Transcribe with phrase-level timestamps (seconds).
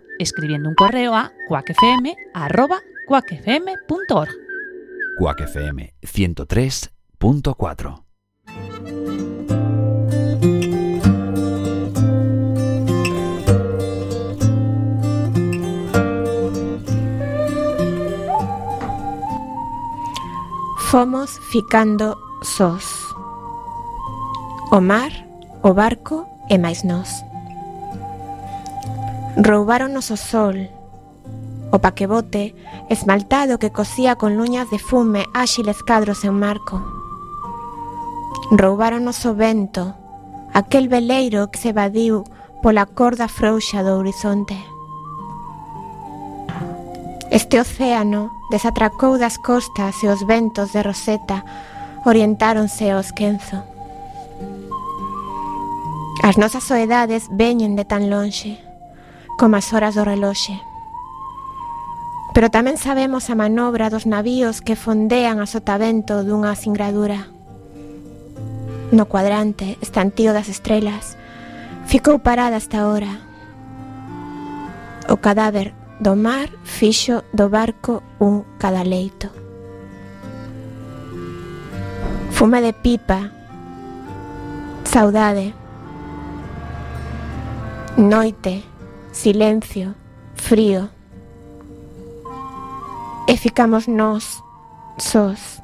[0.00, 1.32] programa escribiendo un correo a
[3.06, 4.30] cuacfm.org.
[5.18, 8.04] Cuac FM 103.4
[20.90, 22.84] Fomos ficando sós.
[24.72, 25.12] O mar,
[25.62, 27.29] o barco e máis nós
[29.36, 30.68] roubáronos o sol,
[31.70, 32.54] o paquebote
[32.88, 36.82] esmaltado que cosía con luñas de fume áxiles cadros en marco.
[38.50, 39.94] Roubáronos o vento,
[40.52, 42.24] aquel veleiro que se evadiu
[42.62, 44.58] pola corda frouxa do horizonte.
[47.30, 51.46] Este océano desatracou das costas e os ventos de Roseta
[52.04, 53.62] orientáronse ao esquenzo.
[56.22, 58.69] As nosas soedades veñen de tan lonxe
[59.40, 60.60] como as horas do reloxe.
[62.36, 67.32] Pero tamén sabemos a manobra dos navíos que fondean a sotavento dunha singradura.
[68.92, 71.16] No cuadrante, estantío das estrelas,
[71.88, 73.24] ficou parada hasta ahora.
[75.08, 75.72] O cadáver
[76.04, 79.32] do mar fixo do barco un cadaleito.
[82.28, 83.32] Fume de pipa,
[84.84, 85.56] saudade,
[87.96, 88.69] noite,
[89.12, 89.94] silencio,
[90.34, 90.88] frío.
[93.26, 94.42] Eficamos nos
[94.98, 95.60] sos.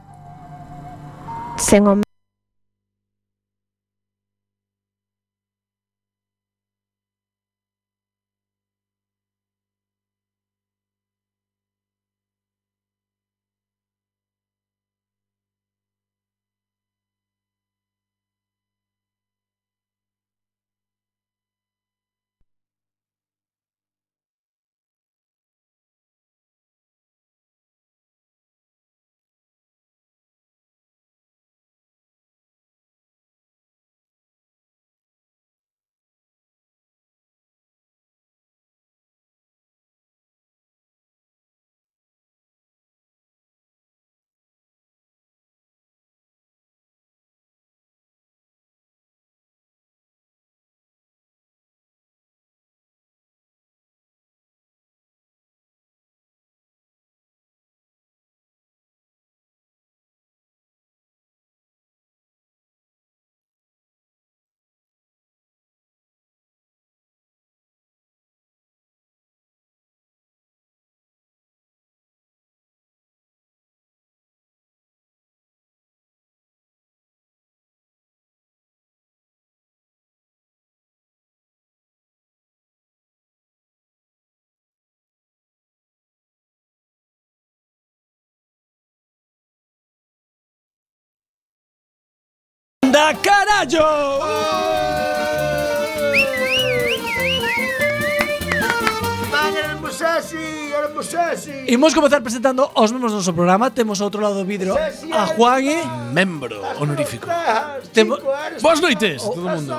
[92.97, 93.85] da carallo!
[101.69, 103.71] Imos comezar presentando os membros do noso programa.
[103.71, 104.75] Temos ao outro lado do vidro
[105.13, 105.77] a Juan e...
[106.13, 107.29] Membro honorífico.
[107.93, 108.17] Temo...
[108.63, 109.75] Boas noites, o, todo mundo.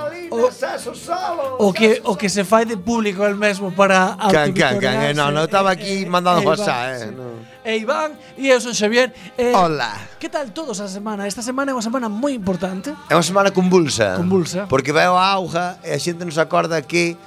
[1.59, 4.15] o, o, que, o que se fai de público el mesmo para...
[4.29, 7.56] Can, can, can, eh, no, no, estaba aquí eh, eh, mandando WhatsApp, eh, eh no
[7.67, 9.11] e Iván e eu son Xavier.
[9.35, 9.91] Eh, Hola.
[10.15, 11.27] Que tal todos a semana?
[11.27, 12.95] Esta semana é unha semana moi importante.
[13.11, 14.15] É unha semana convulsa.
[14.15, 14.71] Convulsa.
[14.71, 17.19] Porque veo a auga e a xente nos acorda que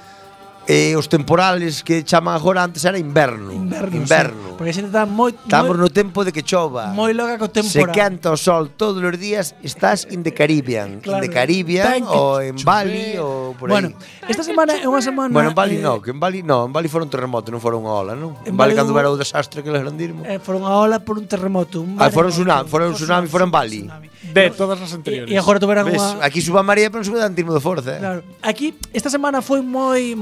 [0.71, 3.51] eh, os temporales que chaman agora antes era inverno.
[3.51, 3.91] Inverno.
[3.91, 4.47] inverno.
[4.47, 6.95] Sí, porque a xente está moi Estamos moi, no tempo de que chova.
[6.95, 7.75] Moi loca co temporal.
[7.75, 12.07] Se canta o sol todos os días, estás in the Caribbean, claro, in the Caribbean
[12.07, 12.55] ou en.
[12.63, 13.95] Bali ou por bueno, aí.
[13.99, 16.71] Bueno, esta semana é unha semana Bueno, en Bali eh, non, que en Bali non,
[16.71, 18.39] en Bali foron terremoto, non foron unha ola, non?
[18.47, 20.23] En, en Bali, Bali cando era o desastre que les rendirmo.
[20.23, 23.83] Eh, foron unha ola por un terremoto, un Ah, foron tsunami, foron tsunami, foron Bali.
[23.89, 24.07] Tsunami.
[24.31, 25.27] De todas as anteriores.
[25.27, 27.99] E, e agora tuveran unha Aquí suba María, pero non suba tantismo de forza, eh.
[27.99, 28.21] Claro.
[28.45, 30.15] Aquí esta semana foi moi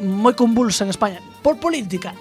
[0.00, 2.14] moi convulsa en España por política.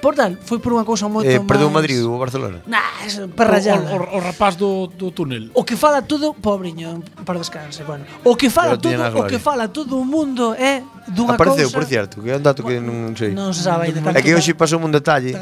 [0.00, 1.82] Por tal, foi por unha cousa moito eh, Perdeu máis...
[1.82, 2.62] Madrid ou Barcelona?
[2.70, 3.02] Nah,
[3.34, 5.50] perra o, o, o, rapaz do, do túnel.
[5.58, 8.06] O que fala todo, pobriño, para descanse, bueno.
[8.22, 11.78] O que fala todo, o que fala todo o mundo é dunha Apareceu, cousa...
[11.78, 13.32] por cierto, que é un dato que non sei.
[13.32, 13.98] Non se sabe de.
[14.12, 15.32] É que hoxe pasou un detalle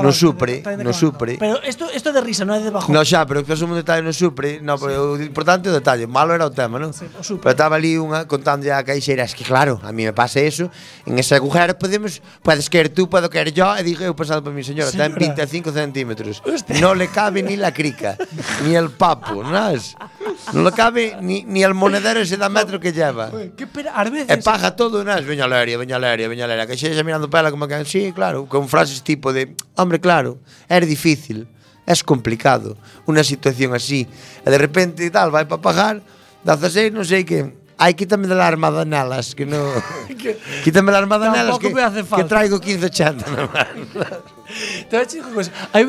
[0.00, 1.36] no Supre, no Supre.
[1.36, 2.88] Pero isto isto de risa, non é de bajo.
[2.88, 6.06] No, xa, pero pasou un detalle no Supre, no, pero o importante é o detalle,
[6.06, 6.94] malo era o tema, non?
[6.94, 7.10] Sí,
[7.42, 10.70] pero estaba ali unha contando a caixeira, es que claro, a mí me pasa eso,
[11.04, 14.42] en ese agujero podemos, podes querer tú, podo querer yo, e digo, dije eu pasado
[14.42, 15.10] para mi señora, señora.
[15.10, 16.42] ten 25 centímetros.
[16.80, 18.16] No le cabe ni la crica,
[18.64, 19.98] ni el papo, ¿nas?
[20.52, 23.30] No le cabe ni, ni el monedero ese da metro que lleva.
[23.56, 24.30] Que pera, a veces...
[24.30, 25.26] E paga todo, ¿nas?
[25.26, 26.66] Veña Leria, veña Leria, veña Leria.
[26.66, 30.38] Que xa mirando pela como que, sí, claro, con frases tipo de, hombre, claro,
[30.70, 31.50] é difícil,
[31.82, 32.78] é complicado,
[33.10, 34.06] unha situación así.
[34.46, 35.98] E de repente, tal, vai para pagar,
[36.46, 39.70] 16, non sei que, Ai, quítame da armada nelas, que no...
[40.64, 43.86] quítame da armada nalas, que, que traigo 15 chanta na mano.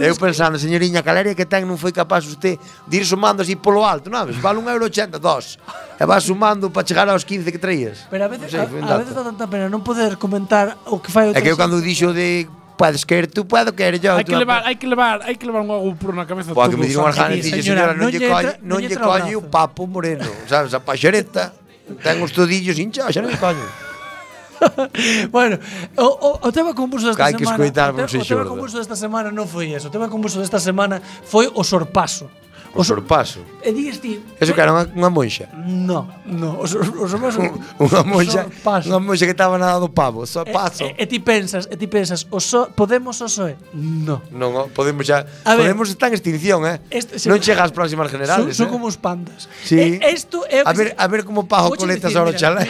[0.03, 3.87] Eu pensando, señoriña, calaria que ten non foi capaz usted de ir sumando así polo
[3.87, 4.29] alto, non?
[4.37, 5.57] Vale un euro ochenta, dos.
[5.97, 8.05] E vas sumando para chegar aos 15 que traías.
[8.11, 11.01] Pero a veces, non sei, a, a veces dá tanta pena non poder comentar o
[11.01, 12.45] que fai o É que eu cando dixo de
[12.77, 14.13] podes querer tú, puedo querer yo.
[14.13, 16.53] Hai que levar, hai que levar, hai que levar un GoPro na cabeza.
[16.53, 19.41] Pua, que me dixo un arjano e señora, non lle colle, non lle colle o
[19.47, 21.55] papo moreno, sabes, a paxereta.
[22.03, 23.23] Ten os todillos hinchados, xa eh?
[23.25, 23.65] non me coño.
[25.31, 25.55] bueno,
[25.95, 27.31] o, o, o tema concurso desta semana...
[27.31, 29.87] Hai que escoitar, O tema concurso desta semana non foi eso.
[29.87, 32.27] O tema concurso desta semana foi o sorpaso.
[32.73, 33.41] O sorpaso.
[33.63, 34.21] E dis ti...
[34.39, 35.49] Eso que era unha, unha monxa?
[35.65, 37.41] No, no, o, sor, o sorpaso...
[37.81, 38.45] unha monxa,
[38.85, 40.85] unha monxa que estaba nadando pavo, sorpaso.
[40.85, 43.57] E, e, e ti pensas, e ti pensas, o so, podemos o soe?
[43.73, 44.21] No.
[44.29, 45.25] Non, o podemos xa...
[45.45, 46.77] A podemos ver, en extinción, eh?
[46.93, 48.73] Este, non chega ás próximas generales, son, son eh?
[48.73, 49.49] como os pandas.
[49.65, 49.99] Sí.
[49.99, 50.61] E, esto é...
[50.61, 52.69] A ver, a ver como pago coletas ahora, chalé.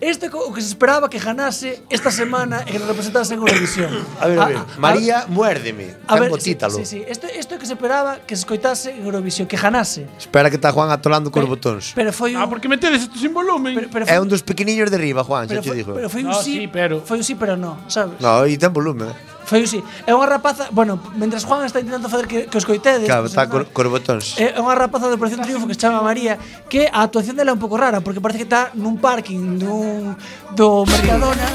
[0.00, 3.90] Este o que se esperaba que ganase esta semana e que representase en Eurovisión.
[4.22, 4.56] A ver, a ver.
[4.62, 5.98] A, María, a, muérdeme.
[6.06, 6.70] A ver, título.
[6.70, 7.04] Sí, sí, sí.
[7.08, 10.06] Esto, esto que se esperaba que se escoitase en Eurovisión, que ganase.
[10.14, 11.98] Espera que está Juan atolando cos botóns.
[11.98, 12.42] Pero foi un...
[12.42, 13.74] Ah, porque metedes isto sin volumen.
[13.74, 14.14] Pero, pero foi...
[14.14, 15.90] É un dos pequeniños de riba, Juan, pero, xa te digo.
[15.98, 17.02] Pero foi un no, sí, sí, pero...
[17.02, 18.22] Foi un sí, pero no, sabes?
[18.22, 19.10] No, e ten volumen.
[19.48, 19.80] Foi un sí.
[20.04, 23.08] É unha rapaza, bueno, mentras Juan está intentando facer que, que os coitedes.
[23.08, 24.36] Claro, pues, está cor, cos botóns.
[24.36, 26.36] É unha rapaza de Operación Triunfo que se chama María
[26.68, 30.12] Que a actuación dela é un pouco rara Porque parece que está nun parking dun,
[30.52, 31.48] do Mercadona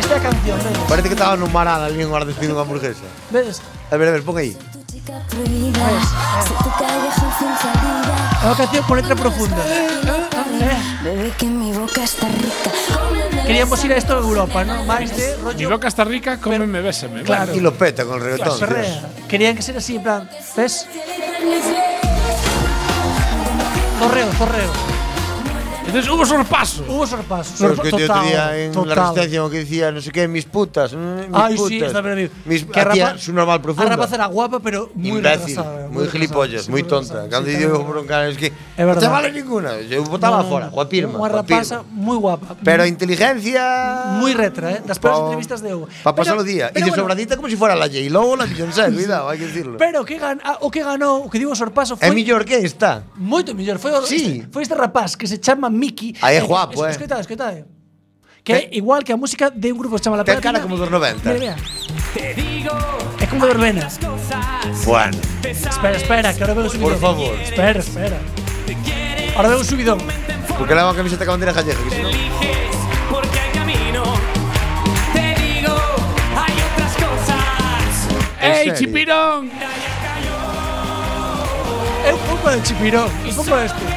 [0.00, 0.88] Esta é a canción, vedes?
[0.88, 3.04] Parece que estaba nun marán ali en hora despido unha hamburguesa.
[3.28, 3.60] Vedes?
[3.92, 4.56] A ver, a ver, pon aí.
[5.04, 5.84] salida.
[8.40, 9.60] É unha canción con letra profunda
[11.04, 13.33] Bebé, que mi boca está rica.
[13.46, 14.88] Queríamos ir a isto en Europa, non?
[14.88, 17.22] Mais de Mi rollo boca está rica, cómeme, bésame.
[17.22, 17.52] Claro.
[17.52, 18.56] E lo peta con el reggaetón.
[19.28, 20.22] Querían que ser así, en plan
[20.56, 20.88] Ves?
[24.00, 24.93] Zorreo, zorreo
[25.94, 26.84] Entonces hubo sorpaso.
[26.88, 27.54] Hubo sorpaso.
[27.56, 28.88] Pero es que total, otro día en total.
[28.88, 30.92] la resistencia que decía, no sé qué, mis putas.
[30.92, 31.68] Mm, mis Ay, putas.
[31.68, 32.30] sí, está bien.
[32.44, 33.90] Mis, que a tía, su normal profunda.
[33.90, 35.86] La rapaz era guapa, pero muy Imbécil, retrasada.
[35.86, 37.28] Muy, muy gilipollas, muy tonta.
[37.28, 39.02] Cuando sí, yo bronca, es que é verdad.
[39.02, 39.82] te vale ninguna.
[39.82, 41.12] Yo botaba no, fora, guapirma.
[41.12, 41.22] pirma.
[41.22, 42.56] Unha rapaza moi guapa.
[42.64, 44.18] Pero inteligencia...
[44.18, 44.82] Moi retra, eh?
[44.84, 45.86] Das peores entrevistas de Hugo.
[46.02, 46.72] Para pasar o día.
[46.74, 49.78] Y de sobradita como si fuera la J-Lo o la Beyoncé, cuidado, hay que decirlo.
[49.78, 52.08] Pero que gan, ah, o que ganou, o que digo sorpaso foi...
[52.08, 53.06] Es mellor que esta.
[53.14, 53.78] Moito mellor.
[53.78, 54.42] Foi, sí.
[54.42, 56.14] este, foi este rapaz que se chama Miki.
[56.22, 56.90] Aí é guapo, eh.
[56.90, 57.64] Escoitade, escoitade.
[58.42, 60.52] Que é igual que a música de un grupo que se chama La Ten Platina.
[60.52, 61.32] cara como dos 90.
[61.32, 61.56] Mira,
[62.14, 62.72] mira.
[63.20, 63.88] É como verbena.
[64.84, 66.90] Bueno, Espera, espera, que ahora veo un subidón.
[66.90, 67.34] Por favor.
[67.40, 68.18] Espera, espera.
[69.36, 69.98] Ahora veo un subidón.
[70.58, 72.08] porque leva a camiseta con bandera gallega, que si no...
[73.10, 74.02] porque hay camino.
[75.12, 75.74] Te digo,
[76.36, 78.08] hay otras cosas.
[78.40, 78.74] ¡Ey, serio.
[78.78, 79.50] chipirón!
[82.06, 83.10] É un pouco de chipirón.
[83.26, 83.93] Un pouco de este.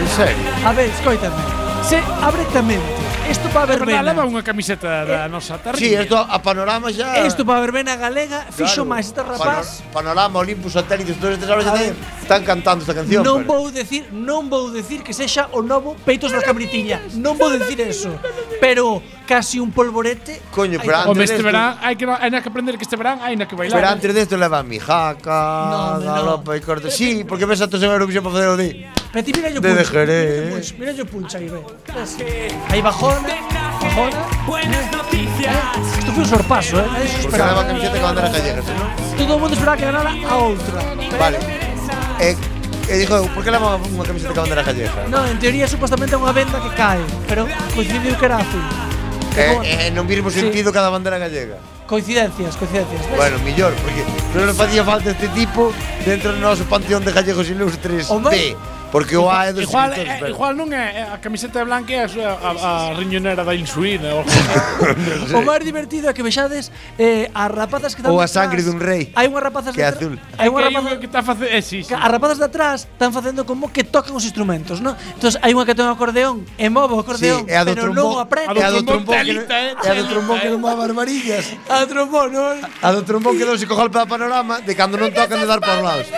[0.00, 0.36] En serio?
[0.64, 1.36] A ver, escoítame.
[1.84, 3.00] Se abretamente.
[3.30, 4.02] Isto pa verbena.
[4.02, 5.76] Leva unha camiseta da eh, nosa tarde.
[5.76, 7.20] Si, sí, isto a panorama xa.
[7.22, 9.84] Isto para verbena galega fixo claro, máis este rapaz.
[9.92, 11.68] Pano, panorama Olympus Satélites, todos estes ahora
[12.24, 13.20] están cantando esta canción.
[13.22, 13.52] Non pero.
[13.52, 17.04] vou decir, non vou decir que sexa o novo Peitos da Cabritiña.
[17.20, 18.10] Non vou decir eso.
[18.58, 20.42] Pero casi un polvorete.
[20.50, 23.46] Coño, pero antes Home, este verán, hai que, hai que aprender que este verán na
[23.46, 23.78] que bailar.
[23.78, 26.14] Pero antes de esto leva mijaca, No, hombre, no.
[26.18, 26.90] galopa y corte.
[26.90, 28.90] Sí, porque ves a todos en Eurovisión para hacer o de...
[29.14, 29.86] Pero ti mira yo De punch.
[29.86, 30.74] Jerez.
[30.74, 31.62] Mira yo punch aí, ve.
[32.74, 33.22] Aí bajona,
[33.78, 34.18] bajona.
[34.50, 35.54] Buenas noticias.
[36.02, 36.86] Isto foi un sorpaso, eh?
[36.90, 37.66] Nadie se Porque leva esperaba.
[37.70, 39.14] camiseta con bandera gallega, ¿no?
[39.14, 40.78] Todo o mundo esperaba que ganara a outra.
[41.22, 41.38] Vale.
[42.18, 42.34] Eh,
[42.90, 45.06] e dixo, por que leva unha camiseta con bandera gallega?
[45.06, 46.98] No, en teoría supostamente é unha venda que cae,
[47.30, 47.46] pero
[47.78, 48.89] coincidiu que era azul.
[49.40, 50.40] eh, eh, non virmos sí.
[50.44, 51.56] sentido cada bandera gallega.
[51.88, 53.02] Coincidencias, coincidencias.
[53.08, 53.16] ¿ves?
[53.16, 54.04] Bueno, millor, porque
[54.36, 55.72] non le facía falta este tipo
[56.06, 58.54] dentro do noso panteón de gallegos ilustres o de
[58.90, 60.34] Porque o A é dos igual, é, eh, verdes.
[60.34, 64.10] Igual non é eh, a camiseta blanca é a, súa, a, a riñonera da insulina.
[64.10, 65.34] Eh, o, sí.
[65.38, 68.82] o máis divertido é que vexades eh, as rapazas que están Ou a sangre dun
[68.82, 69.14] rei.
[69.14, 70.18] Hai unhas rapazas que é azul.
[70.34, 71.94] Hai unha rapazas que está facendo, eh, sí, sí.
[71.94, 74.98] As rapazas de atrás están facendo como que tocan os instrumentos, non?
[75.14, 78.58] Entón hai unha que ten un acordeón e move o acordeón, sí, pero non aprende.
[78.58, 79.38] A do trombón, que,
[79.86, 81.44] a do trombón que non move as varillas.
[81.70, 82.58] A do trombón, non?
[82.58, 85.62] A do trombón que non se coja o panorama de cando non tocan de dar
[85.62, 86.10] por lados.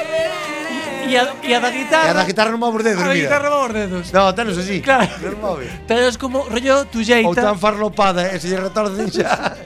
[1.02, 2.06] E a, e a da guitarra...
[2.06, 3.02] E a da guitarra non move os dedos.
[3.02, 4.04] A da guitarra move os dedos.
[4.14, 4.78] No, tenos así.
[4.80, 5.10] Claro.
[5.18, 5.66] Non move.
[5.86, 7.26] Tenos como rollo tulleita.
[7.26, 9.58] Ou tan farlopada, e se lle retorcen xa.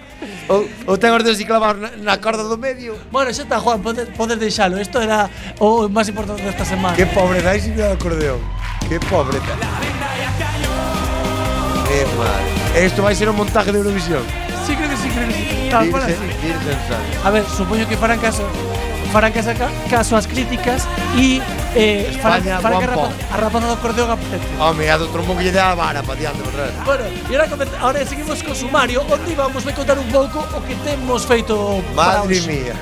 [0.48, 2.96] ou, ou ten os dedos clavados na, na corda do medio.
[3.12, 4.80] Bueno, xa está, Juan, podes pode deixalo.
[4.80, 5.28] Isto era
[5.60, 6.96] o máis importante desta semana.
[6.96, 8.40] Que pobre dais e o acordeón.
[8.88, 9.60] Que pobre dais.
[11.84, 12.44] Que mal.
[12.80, 14.24] Isto vai ser un montaje de Eurovisión.
[14.66, 15.68] Sí, creo que sí, creo que sí.
[15.70, 16.42] Tal, Virgen, así.
[16.42, 16.78] Virgen
[17.24, 18.42] A ver, supoño que farán caso
[19.16, 19.48] farán caso,
[19.88, 20.84] caso as críticas
[21.16, 21.40] e
[21.72, 24.44] eh, farán, España, farán que a, rapaz, do acordeón apetece.
[24.60, 26.68] Home, a do trombón que lle dá a vara pa diante, Ferrer.
[26.84, 30.60] Bueno, e ahora, comeza- ahora seguimos co sumario onde vamos a contar un pouco o
[30.60, 32.44] que temos feito para Madre hoxe.
[32.44, 32.76] mía.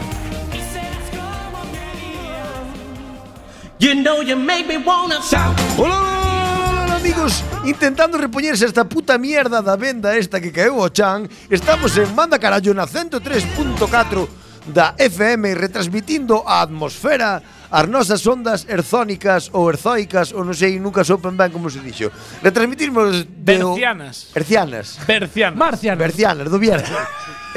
[3.78, 5.54] You know you make me wanna shout.
[5.78, 10.90] Hola, hola, hola, amigos Intentando repoñerse esta puta mierda da venda esta que caeu ao
[10.90, 17.42] chan Estamos en Manda Carallo na 103.4 da FM retransmitindo a atmosfera
[17.74, 22.08] as nosas ondas erzónicas ou erzoicas ou non sei, nunca sopen ben como se dixo.
[22.38, 24.30] Retransmitirmos de Bercianas.
[24.30, 24.34] O...
[24.38, 24.88] Bercianas.
[25.58, 25.98] Marcianas.
[25.98, 26.94] Bercianas do Bierzo.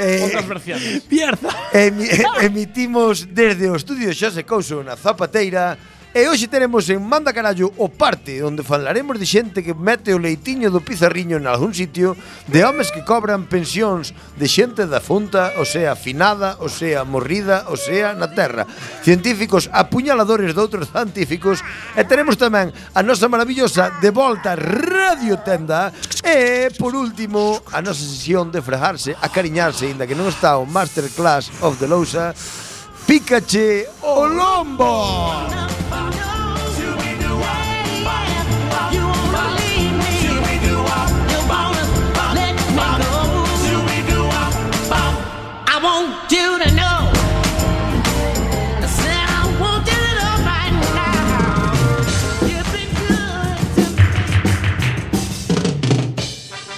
[0.02, 0.84] eh, Ondas bercianas.
[0.84, 1.50] Eh, Bierza.
[1.70, 2.10] Emi,
[2.50, 5.78] emitimos desde o estudio Xose Couso na Zapateira
[6.16, 10.18] E hoxe teremos en Manda Carallo o parte onde falaremos de xente que mete o
[10.18, 12.16] leitiño do pizarriño en algún sitio,
[12.48, 17.68] de homes que cobran pensións de xente da funta, o sea, finada, o sea, morrida,
[17.68, 18.64] o sea, na terra.
[19.04, 21.60] Científicos apuñaladores de outros científicos
[21.92, 25.92] e teremos tamén a nosa maravillosa de volta Radio Tenda
[26.24, 31.52] e, por último, a nosa sesión de frejarse, acariñarse, inda que non está o Masterclass
[31.60, 32.32] of the Lousa,
[33.08, 34.84] Pikachu Olombo.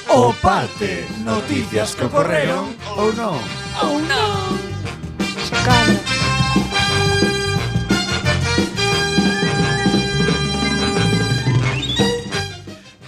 [0.08, 3.34] O parte, noticias que ocorreron ou non.
[3.82, 4.58] Ou non.
[5.42, 6.09] Chocando.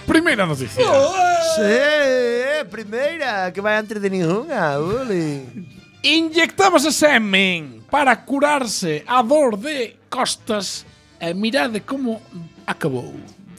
[0.07, 0.85] Primeira noticia.
[1.55, 5.45] Sí, primeira, que vai antes de ninguna, Uli.
[6.03, 10.85] Inyectábase semen para curarse a dor de costas
[11.19, 12.21] e mirade como
[12.67, 13.13] acabou.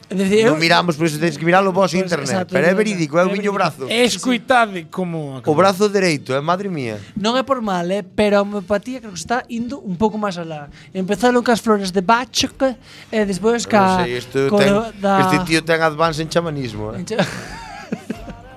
[0.05, 2.29] Decir, non miramos, por iso tedes que miralo vos pues, internet.
[2.29, 3.89] Exacto, pero é verídico, é o miño brazo.
[3.89, 5.41] Escuitade como...
[5.41, 7.01] O brazo dereito, é madre mía.
[7.17, 10.37] Non é por mal, eh, pero a homeopatía creo que está indo un pouco máis
[10.37, 10.69] alá.
[10.93, 13.81] Empezaron cas flores de Bach e despois ca...
[13.81, 15.25] Non sei, este, ten, da...
[15.25, 16.93] este tío ten advance en chamanismo.
[16.93, 17.01] Eh.
[17.01, 17.05] En.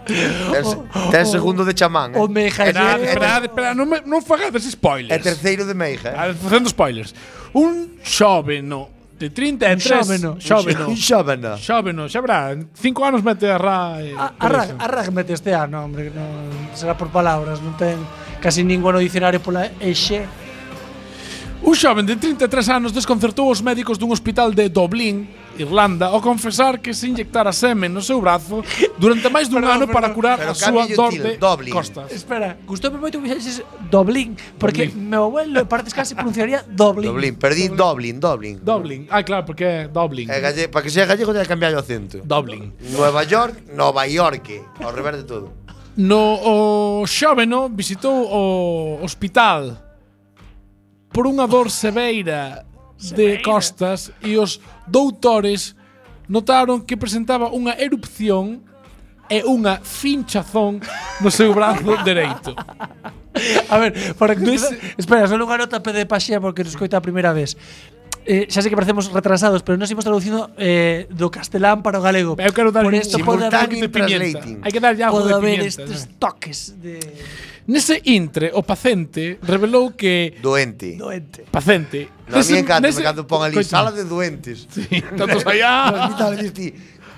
[0.09, 0.65] Ten,
[1.13, 2.17] ten segundo de chamán.
[2.17, 2.19] Eh?
[2.19, 2.65] O Meija.
[2.65, 5.13] Espera, espera, non, me, non fagades spoilers.
[5.13, 6.17] É terceiro de Meija.
[6.17, 6.33] Eh?
[6.33, 7.13] Facendo spoilers.
[7.53, 9.83] Un xoveno De 33.
[9.83, 10.87] Xóveno, xóveno.
[10.87, 11.59] Un xóveno.
[11.59, 13.99] Xóveno, xa verá, en 5 anos mete a Ra.
[13.99, 17.59] E, a, a, Rag, a Rag mete este ano, hombre, que non será por palabras,
[17.59, 17.99] non ten
[18.39, 20.23] casi ningún no dicionario pola exe.
[21.67, 25.27] Un xoven de 33 anos desconcertou os médicos dun hospital de Dublín
[25.59, 28.63] Irlanda ao confesar que se inyectara semen no seu brazo
[28.99, 31.75] durante máis dun ano para curar a súa dor de Dublin.
[31.75, 32.11] costas.
[32.15, 35.11] Espera, gustoume moito que dixeses Dublin, porque Dublín.
[35.11, 37.11] meu abuelo en partes casi pronunciaría Dublin.
[37.11, 38.61] Dublín, perdí Dublín, Dublín.
[38.63, 39.01] Dublín.
[39.11, 40.31] Ah, claro, porque é Dublín.
[40.31, 42.23] É galle, para que sea gallego ten que cambiar o acento.
[42.23, 42.73] Dublín.
[42.95, 45.51] Nueva York, Nova York, ao revés de todo.
[45.99, 49.83] No o xóveno visitou o hospital
[51.11, 52.63] por unha dor seveira
[52.99, 55.79] de costas e os doutores
[56.27, 58.67] notaron que presentaba unha erupción
[59.29, 60.83] e unha finchazón
[61.23, 62.53] no seu brazo dereito.
[63.71, 64.43] A ver, para que...
[64.43, 64.65] Des...
[64.99, 67.55] Espera, só unha nota pede paxía porque nos coita a primeira vez
[68.29, 72.05] eh, xa sei que parecemos retrasados, pero nos imos traducindo eh, do castelán para o
[72.05, 72.37] galego.
[72.37, 74.45] Eu quero dar Por isto pode haber, de pimienta.
[74.61, 76.21] Hai que dar ya pode de haber pimienta, estes ¿no?
[76.21, 77.01] toques de
[77.69, 80.97] Nese intre, o paciente revelou que doente.
[80.97, 81.45] Doente.
[81.53, 82.09] Paciente.
[82.25, 84.65] No, a mí encanta, me encanta pon ali sala de doentes.
[84.73, 85.93] Sí, tantos allá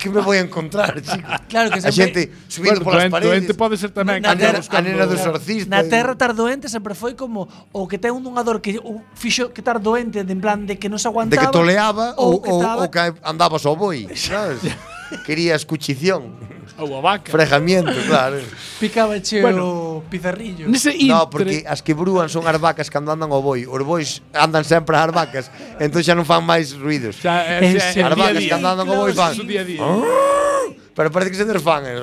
[0.01, 1.29] que me voy a encontrar, chico?
[1.47, 1.89] Claro que sempre...
[1.89, 3.31] A xente subindo bueno, polas doente, paredes.
[3.37, 4.17] Doente pode ser tamén.
[4.25, 5.69] Na, na terra, a nena dos orcistas.
[5.69, 9.53] Na terra estar doente sempre foi como o que ten un dor que o fixo
[9.53, 11.37] que estar doente de en plan de que non se aguantaba.
[11.37, 14.65] De que toleaba ou, ou, ou, que andaba só boi, sabes?
[15.25, 16.33] quería escuchición.
[16.77, 17.29] Ou a vaca.
[17.29, 18.39] Frejamiento, claro.
[18.79, 20.65] Picaba che bueno, o pizarrillo.
[20.71, 23.67] Nese no, porque as que brúan son as vacas cando andan ao boi.
[23.67, 27.19] Os bois andan sempre as vacas, entón xa non fan máis ruidos.
[27.19, 29.35] Xa, eh, é, xa, as vacas cando andan ao boi fan.
[29.45, 29.83] Día día.
[29.83, 31.83] Ah", pero parece que se desfan.
[31.85, 31.99] Eh.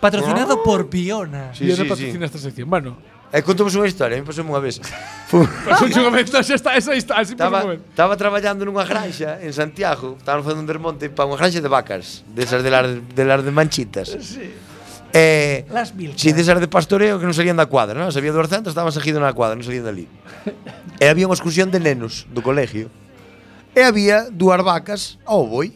[0.00, 1.54] Patrocinado por Biona.
[1.54, 2.28] Sí, Biona sí, patrocina sí.
[2.28, 2.68] esta sección.
[2.68, 2.98] Bueno,
[3.32, 4.78] Eh, e contamos unha historia, a mí pasou unha vez.
[5.66, 10.14] pasou unha vez, non, xa está, esa historia, estaba, estaba traballando nunha granxa en Santiago,
[10.18, 13.50] estaban facendo un desmonte para unha granxa de vacas, desas de las, de, las de
[13.50, 14.14] manchitas.
[14.14, 14.54] Sí.
[15.12, 16.12] Eh, Las mil.
[16.18, 18.12] Si desas de pastoreo que non salían da cuadra, non?
[18.12, 20.04] Sabía do centro, estaban seguidos na cuadra, non salían dali.
[21.02, 22.92] e había unha excursión de nenos do colegio.
[23.72, 25.72] E había dúas vacas ao boi.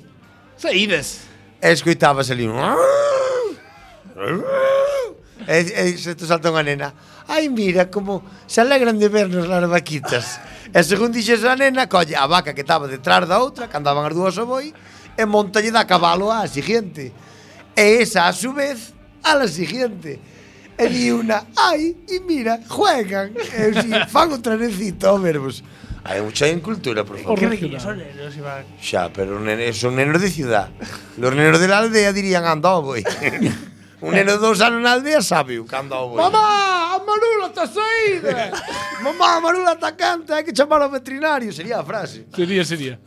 [0.60, 1.24] Saídes.
[1.56, 2.60] E escoitabas ali un...
[5.48, 6.92] e, e se te salta unha nena
[7.30, 10.42] ai mira como se alegran de vernos las vaquitas.
[10.74, 14.02] E según dixes a nena, colle a vaca que estaba detrás da outra, que andaban
[14.02, 14.74] as dúas ao boi,
[15.14, 17.14] e montalle da cabalo á siguiente.
[17.78, 18.90] E esa a su vez
[19.22, 20.18] a la siguiente.
[20.74, 23.30] E di una, ai, e mira, juegan.
[23.38, 25.62] E si, fan o trenecito, oh, verbos.
[26.02, 27.38] Hai mucha incultura, por favor.
[27.38, 28.64] Que riquillos son nenos, Iván.
[28.80, 30.70] Xa, pero nene, son nenos de ciudad.
[31.18, 33.04] Los nenos de la aldea dirían andó, oh, boi.
[34.00, 36.16] Un neno de dous anos na aldea sabe cando ao boi.
[36.16, 38.50] Mamá, a marula está saída.
[39.02, 41.52] Mamá, a marula está canta, hai que chamar ao veterinario.
[41.52, 42.26] Sería a frase.
[42.34, 43.00] Sería, sería.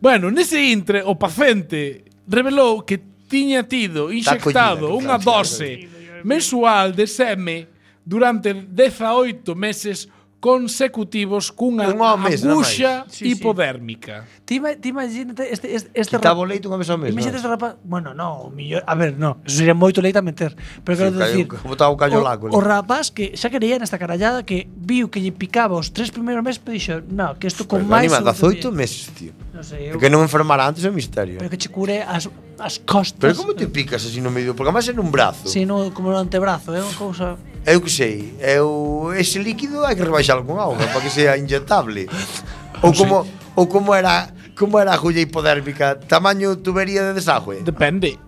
[0.00, 2.98] bueno, nese intre, o paciente revelou que
[3.28, 5.90] tiña tido inxectado unha dose
[6.22, 7.66] mensual de seme
[8.06, 10.06] durante 18 meses
[10.40, 14.28] consecutivos cunha un mes, aguxa sí, hipodérmica.
[14.46, 14.60] Sí.
[14.60, 17.10] Ti, ti imagínate este, este, este Quitaba o leite unha vez ao mes.
[17.10, 17.42] Imagínate no?
[17.42, 20.94] este rapaz, bueno, non, millor, a ver, no, eso sería moito leite a meter, pero
[20.94, 22.52] sí, quero decir, botaba o callo lago.
[22.52, 26.12] O, o rapaz que xa quería nesta carallada que viu que lle picaba os tres
[26.12, 29.90] primeiros meses, pero dixo, "No, que isto con pero máis 18 meses, tío." No sei,
[29.90, 29.96] eu...
[29.96, 31.40] Que non enfermara antes é un misterio.
[31.40, 32.28] Pero que che cure as
[32.60, 33.20] as costas.
[33.20, 34.54] Pero como te picas así no medio?
[34.56, 35.48] Porque máis en un brazo.
[35.48, 36.84] Si, sí, no, como no antebrazo, é eh?
[36.84, 37.36] unha cousa
[37.66, 42.06] Eu que sei, eu, ese líquido hai que rebaixalo con auga para que sea inyectable.
[42.84, 47.64] Ou como ou como era como era a julla hipodérmica, tamaño tubería de desagüe.
[47.64, 48.20] Depende.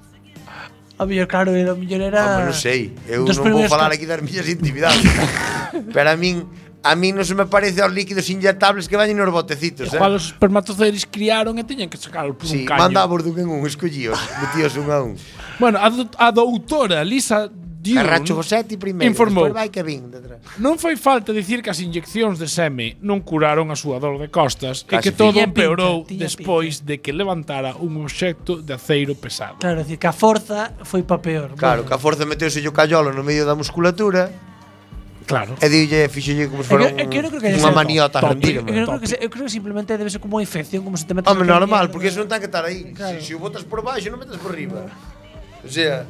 [0.98, 2.40] A Había claro, era mellor era.
[2.40, 5.04] Home, non sei, eu Dos non vou falar aquí das miñas intimidades.
[5.94, 9.34] Pero a min A mí non se me parece aos líquidos inyectables que vañen nos
[9.34, 10.18] botecitos, Igual eh?
[10.22, 12.78] os espermatozoides criaron e teñen que sacar por sí, un caño.
[12.78, 15.18] Sí, mandabos dun en un, escollíos, metíos un a un.
[15.58, 17.50] Bueno, a, do, a doutora Lisa
[17.88, 17.96] diu...
[17.96, 20.44] Carracho Gosetti primeiro, informou, vai que vin detrás.
[20.60, 24.28] Non foi falta dicir que as inyeccións de seme non curaron a súa dor de
[24.28, 29.16] costas Casi e que todo pinta, empeorou despois de que levantara un obxecto de aceiro
[29.16, 29.56] pesado.
[29.64, 31.56] Claro, dicir que a forza foi pa peor.
[31.56, 31.88] Claro, bueno.
[31.88, 34.28] que a forza meteuse o callolo no medio da musculatura
[35.28, 35.60] Claro.
[35.60, 38.72] E dille, fixolle como se fora unha maniota a rendirme.
[38.72, 41.12] Eu, creo que, eu creo que simplemente debe ser como unha infección, como se te
[41.12, 41.28] metes...
[41.28, 42.96] Home, normal, porque eso non ten que estar aí.
[42.96, 43.20] Claro.
[43.20, 44.88] Se si, si o botas por baixo, non metes por riba.
[45.60, 46.08] O sea...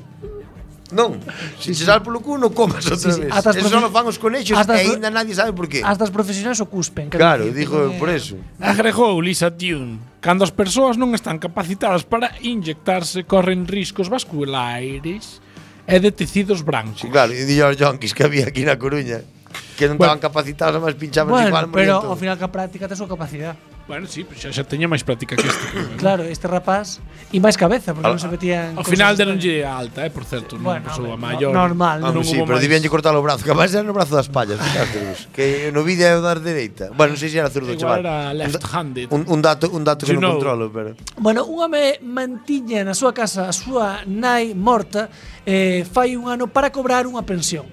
[0.89, 1.21] Non,
[1.61, 3.29] sí, se sal polo cu non comas sí, outra sí, vez.
[3.29, 5.85] Sí, Eso só fan os conexos e aínda nadie sabe por qué.
[5.85, 7.13] As das profesionais o cuspen.
[7.13, 8.01] Claro, dijo que...
[8.01, 8.41] por eso.
[8.57, 10.01] Agregou Lisa Tune.
[10.25, 15.45] Cando as persoas non están capacitadas para inyectarse, corren riscos vasculares
[15.85, 17.13] e de tecidos branchos.
[17.13, 19.21] Claro, e dillo aos yonkis que había aquí na Coruña
[19.77, 21.69] que non bueno, estaban capacitados, mas pinchaban bueno, igual.
[21.69, 23.61] Pero ao final que a práctica tes súa capacidade.
[23.89, 25.65] Bueno, sí, pues xa, xa teña máis práctica que este.
[25.97, 27.01] claro, este rapaz
[27.33, 30.61] e máis cabeza, porque non se metían Ao final deron lle alta, eh, por certo,
[30.61, 31.57] non bueno, pasou a maior.
[31.57, 34.13] Normal, non, non sí, pero debían lle cortar o brazo, que máis era no brazo
[34.13, 36.93] das pallas, fíjate, que no vídeo é o dar dereita.
[36.93, 38.05] Bueno, non sei se era zurdo, chaval.
[38.05, 39.09] era left-handed.
[39.09, 40.93] Un, un dato, un dato que non controlo, pero.
[41.17, 45.09] Bueno, un home mantiña na súa casa a súa nai morta
[45.49, 47.65] eh, fai un ano para cobrar unha pensión.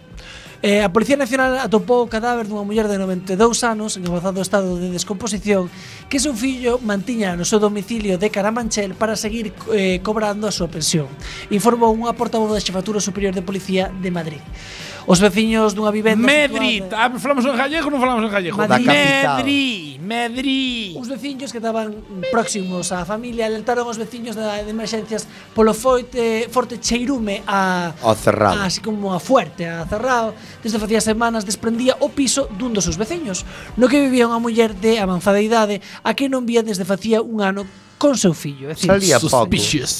[0.65, 4.81] Eh, a Policía Nacional atopou o cadáver dunha muller de 92 anos en avanzado estado
[4.81, 5.69] de descomposición
[6.09, 10.65] que seu fillo mantiña no seu domicilio de Caramanchel para seguir eh, cobrando a súa
[10.65, 11.05] pensión.
[11.53, 14.41] Informou unha portavoz da Xefatura Superior de Policía de Madrid
[15.05, 18.57] os veciños dunha vivenda Medri, situada, ah, falamos en gallego ou non falamos en gallego?
[18.57, 18.89] Madrid.
[18.89, 19.37] Da capital.
[19.45, 19.65] Medri,
[20.01, 20.65] Medri.
[20.97, 21.93] Os veciños que estaban
[22.33, 28.17] próximos á familia alertaron os veciños da, de emerxencias polo foite, forte cheirume a Ao
[28.17, 28.61] cerrado.
[28.61, 30.33] a- así como a fuerte, a cerrado.
[30.65, 33.45] Desde facía semanas desprendía o piso dun dos seus veciños,
[33.77, 37.45] no que vivía unha muller de avanzada idade a que non vía desde facía un
[37.45, 37.65] ano
[38.01, 38.69] con seu fillo.
[38.69, 39.45] É dicir, Salía pouco.
[39.45, 39.93] Eh, Suspicious.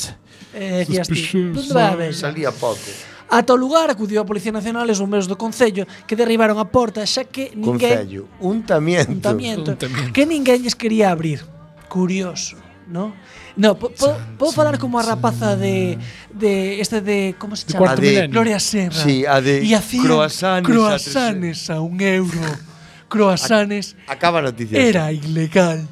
[0.53, 1.69] eh, decías ti, Suspicious.
[1.73, 2.13] Vai a?
[2.13, 2.89] Salía pouco.
[3.29, 6.69] Ata o lugar acudiu a Policía Nacional e os bombeiros do Concello que derribaron a
[6.69, 8.05] porta xa que ninguén...
[8.05, 9.11] Concello, untamiento.
[9.11, 10.13] Untamiento, untamiento.
[10.13, 11.41] Que ninguén lles quería abrir.
[11.89, 13.17] Curioso, non?
[13.57, 15.97] No, po, po, podo falar como a rapaza de,
[16.29, 17.91] de este de como se chama?
[17.91, 18.99] A de, Gloria Serra.
[18.99, 22.41] Sí, a de y hacían croasanes, croasanes a, a un euro.
[23.07, 23.95] Croasanes.
[24.07, 24.77] Acaba a noticia.
[24.81, 25.87] Era ilegal.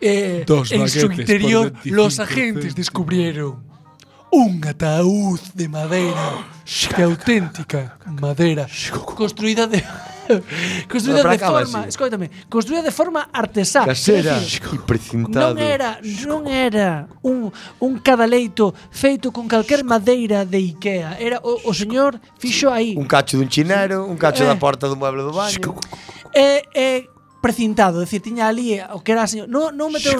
[0.00, 3.69] Eh, Dos en su interior los agentes descubrieron
[4.30, 6.46] un ataúd de madeira
[6.96, 8.66] de auténtica madeira
[9.16, 9.82] construída de
[10.88, 13.84] construída de forma, escoítame, construída de forma artesá.
[13.84, 17.50] Casera e precintado Non era, non era un
[17.82, 22.94] un cadaleito feito con calquer madeira de Ikea, era o, o señor fixo aí.
[22.94, 25.74] Un cacho dun chinero, un cacho eh, da porta do mueble do baño.
[26.30, 27.00] E eh, eh,
[27.42, 29.50] precintado, é dicir, tiña ali o que era señor.
[29.50, 30.14] Non, non meteu...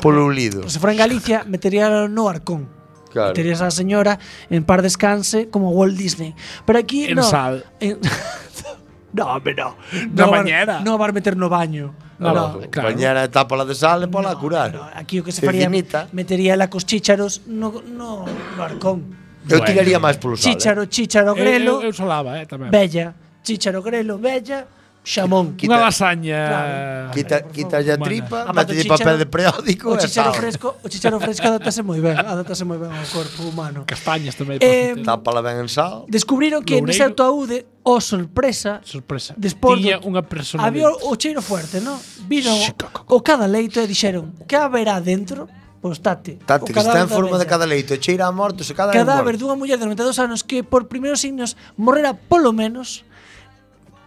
[0.00, 0.64] polo ulido.
[0.72, 2.83] Se for en Galicia, metería no arcón.
[3.14, 3.30] Claro.
[3.30, 4.18] E terías a señora
[4.50, 6.34] en par descanse como Walt Disney.
[6.66, 7.22] Pero aquí en no.
[7.22, 7.62] Sal.
[7.78, 8.02] En
[9.14, 9.78] No, hombre, no.
[10.10, 10.80] Na no bañera.
[10.82, 11.94] No vas meter no baño.
[12.18, 12.70] Ah, no, no, no.
[12.70, 12.90] Claro.
[12.90, 14.74] Bañera está pola de sal e pola no, curar.
[14.74, 15.70] No, aquí o que se faría
[16.10, 19.22] metería la cos chícharos no, no, no arcón.
[19.46, 20.50] Eu bueno, tiraría máis polo sal.
[20.50, 20.58] Eh.
[20.58, 21.78] Chícharo, chícharo, grelo.
[21.78, 22.74] Eu, eu, eu solaba, eh, tamén.
[22.74, 23.14] Bella.
[23.46, 24.66] Chícharo, grelo, bella
[25.04, 25.54] xamón.
[25.54, 26.40] Quita, Unha lasaña.
[26.48, 27.12] Claro.
[27.12, 29.92] Quita, quita a tripa, mate papel de periódico.
[29.92, 33.84] O chicharo fresco, o chicharo fresco adaptase moi ben, adaptase moi ben ao corpo humano.
[33.84, 34.58] Castañas tamén.
[34.64, 36.08] Eh, Tápala ben en sal.
[36.08, 36.88] Descubriron que Loureiro.
[36.88, 39.36] nese autoaude o oh, sorpresa, sorpresa.
[39.36, 42.00] despois tiña unha persona había o cheiro fuerte, no?
[42.24, 42.72] Viron o,
[43.12, 45.52] o cada leito e dixeron, que haberá dentro?
[45.84, 46.40] Pois tate.
[46.48, 49.52] Tate, que está en forma de cada leito, cheira a morto, e cada Cadáver dunha
[49.52, 53.04] muller de 92 anos que por primeiros signos morrera polo menos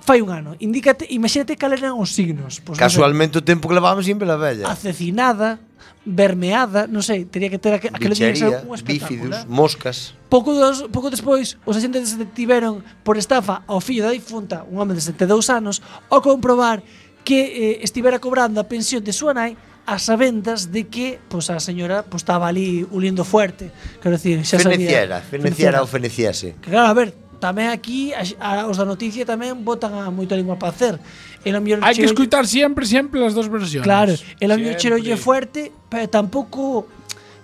[0.07, 0.55] fai un ano.
[0.63, 2.63] Indícate, imagínate cal eran os signos.
[2.63, 4.71] Pois, Casualmente no sei, o tempo que levábamos sempre la vella.
[4.71, 5.59] Acecinada,
[6.07, 9.27] vermeada, non sei, tería que ter aqu aquele día un espectáculo.
[9.27, 9.51] Bífidos, eh.
[9.51, 10.15] moscas.
[10.31, 14.95] Pouco, dos, pouco despois, os agentes detiveron por estafa ao fillo da difunta, un home
[14.95, 16.79] de 72 anos, ao comprobar
[17.27, 21.59] que eh, estivera cobrando a pensión de súa nai as sabendas de que pois, a
[21.59, 23.71] señora pois, estaba ali ulindo fuerte.
[23.99, 25.27] Quero dicir, xa feneciera, sabía...
[25.27, 26.55] Feneciera, feneciera ou feneciase.
[26.63, 30.33] Que, claro, a ver, tamén aquí a, a, os da noticia tamén botan a moito
[30.33, 30.99] lingua para hacer.
[31.45, 33.85] El mellor Hai que escutar sempre, sempre as dos versiones.
[33.85, 36.89] Claro, el mellor cherolle fuerte, pero tampouco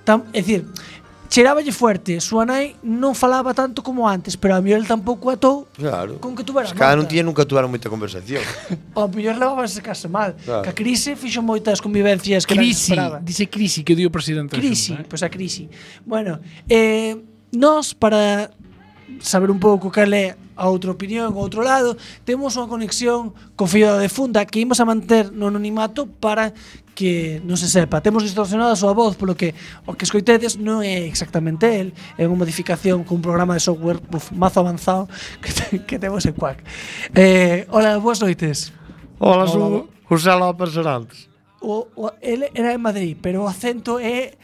[0.04, 0.68] tam, é dicir,
[1.34, 2.22] cheráballe fuerte.
[2.22, 6.22] Súa nai non falaba tanto como antes, pero a mellor tampouco atou claro.
[6.22, 8.46] con que tuvera Cada non tiña nunca tuveron moita conversación.
[8.94, 10.38] o mellor levábanse case mal.
[10.46, 10.62] Claro.
[10.62, 14.54] Que a crise fixo moitas convivencias que crisi, non dice crisi que dio o presidente.
[14.54, 15.02] Crisi, eh.
[15.10, 15.10] pois eh?
[15.10, 15.66] pues a crisi.
[16.06, 16.38] Bueno,
[16.70, 17.18] eh,
[17.50, 18.54] nós para
[19.20, 23.66] saber un pouco cal é a outra opinión, o outro lado, temos unha conexión co
[23.66, 26.54] fillo da defunta que imos a manter no anonimato para
[26.94, 28.06] que non se sepa.
[28.06, 29.58] Temos distorsionada a súa voz, polo que
[29.90, 34.30] o que escoitedes non é exactamente el, é unha modificación cun programa de software uf,
[34.32, 35.10] mazo avanzado
[35.42, 36.62] que, te, que temos en Quack.
[37.18, 38.70] Eh, hola, boas noites.
[39.18, 41.30] Hola, hola sou José López Serantes.
[41.64, 44.38] O, o, ele era de Madrid, pero o acento é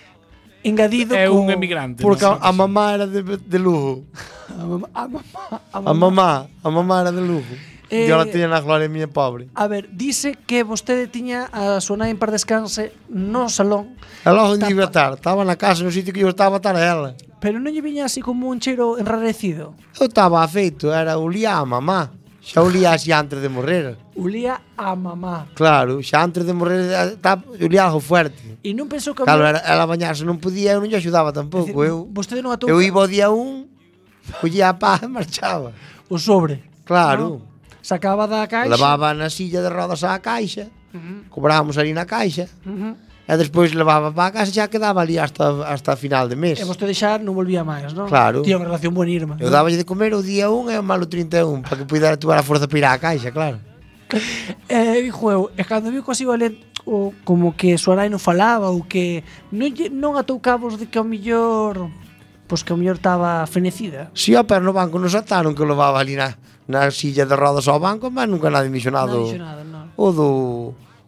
[0.63, 2.01] engadido é un emigrante.
[2.01, 4.05] Porque no a, a mamá era de, de Lugo.
[4.49, 6.29] A mamá, a mamá, a mamá, a mamá,
[6.63, 7.55] a mamá era de Lugo.
[7.89, 9.49] Eh, e ora tiña na gloria miña pobre.
[9.57, 13.97] A ver, dice que vostede tiña a súa nai en par descanse no salón.
[14.21, 15.17] Ela onde iba estar?
[15.17, 17.17] Estaba na casa, no sitio que eu estaba a estar a ela.
[17.41, 19.73] Pero non lle viña así como un cheiro enrarecido?
[19.97, 22.13] Eu estaba afeito, era o a mamá.
[22.45, 25.47] Xa o así antes de morrer ulía a mamá.
[25.55, 28.59] Claro, xa antes de morrer eh, ta, ulía algo fuerte.
[28.59, 29.23] E non pensou que...
[29.23, 31.71] Claro, ela, ela bañarse non podía, eu non lle axudaba tampouco.
[31.71, 32.67] Decir, eu, vostede non atou...
[32.67, 33.71] Eu iba o día un,
[34.43, 35.71] collía a pá e marchaba.
[36.11, 36.59] O sobre.
[36.83, 37.23] Claro.
[37.23, 37.47] ¿no?
[37.79, 38.69] Sacaba da caixa.
[38.69, 40.67] Levaba na silla de rodas á caixa.
[40.91, 41.19] Uh -huh.
[41.31, 42.51] Cobrábamos ali na caixa.
[42.67, 42.93] Uh -huh
[43.29, 46.57] e despois levaba para a casa xa quedaba ali hasta hasta final de mes.
[46.57, 48.09] E vostede xa non volvía máis, non?
[48.09, 48.41] Claro.
[48.41, 49.37] Tía, unha relación buenísima.
[49.37, 52.41] Eu daba de comer o día 1 e o malo 31 para que pudera tuvar
[52.41, 53.61] a forza para ir á caixa, claro.
[54.69, 58.21] Eh, e dixo eu, e cando viu que así valente o como que Suarai non
[58.21, 61.89] falaba ou que non, non atou cabos de que ao millor
[62.49, 64.09] pois que ao mellor estaba fenecida.
[64.17, 66.33] Si sí, pero no banco nos ataron que levaba ali na,
[66.65, 69.29] na silla de rodas ao banco, mas nunca nada mencionado.
[69.29, 69.93] Non nada, non.
[69.93, 70.27] O do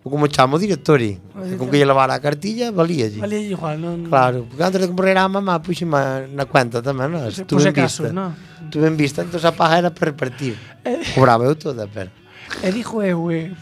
[0.02, 3.22] o como chamo directori, que con que lle levara a cartilla, valía allí.
[3.22, 4.10] Valía allí igual, non...
[4.10, 7.30] Claro, porque antes de que morrera a mamá, puxe na cuenta tamén, non?
[7.30, 8.10] Estuve en vista.
[8.10, 8.34] No?
[8.74, 10.58] Tuve en vista, entón a paja era para repartir.
[10.82, 11.06] Eh.
[11.14, 12.21] Cobraba eu toda, pero...
[12.60, 13.56] E dixo eu, eh,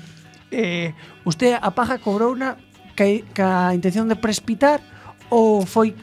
[0.50, 2.58] eh, usted a paja cobrouna
[2.98, 3.06] ca,
[3.38, 4.82] ca intención de prespitar
[5.30, 5.94] ou foi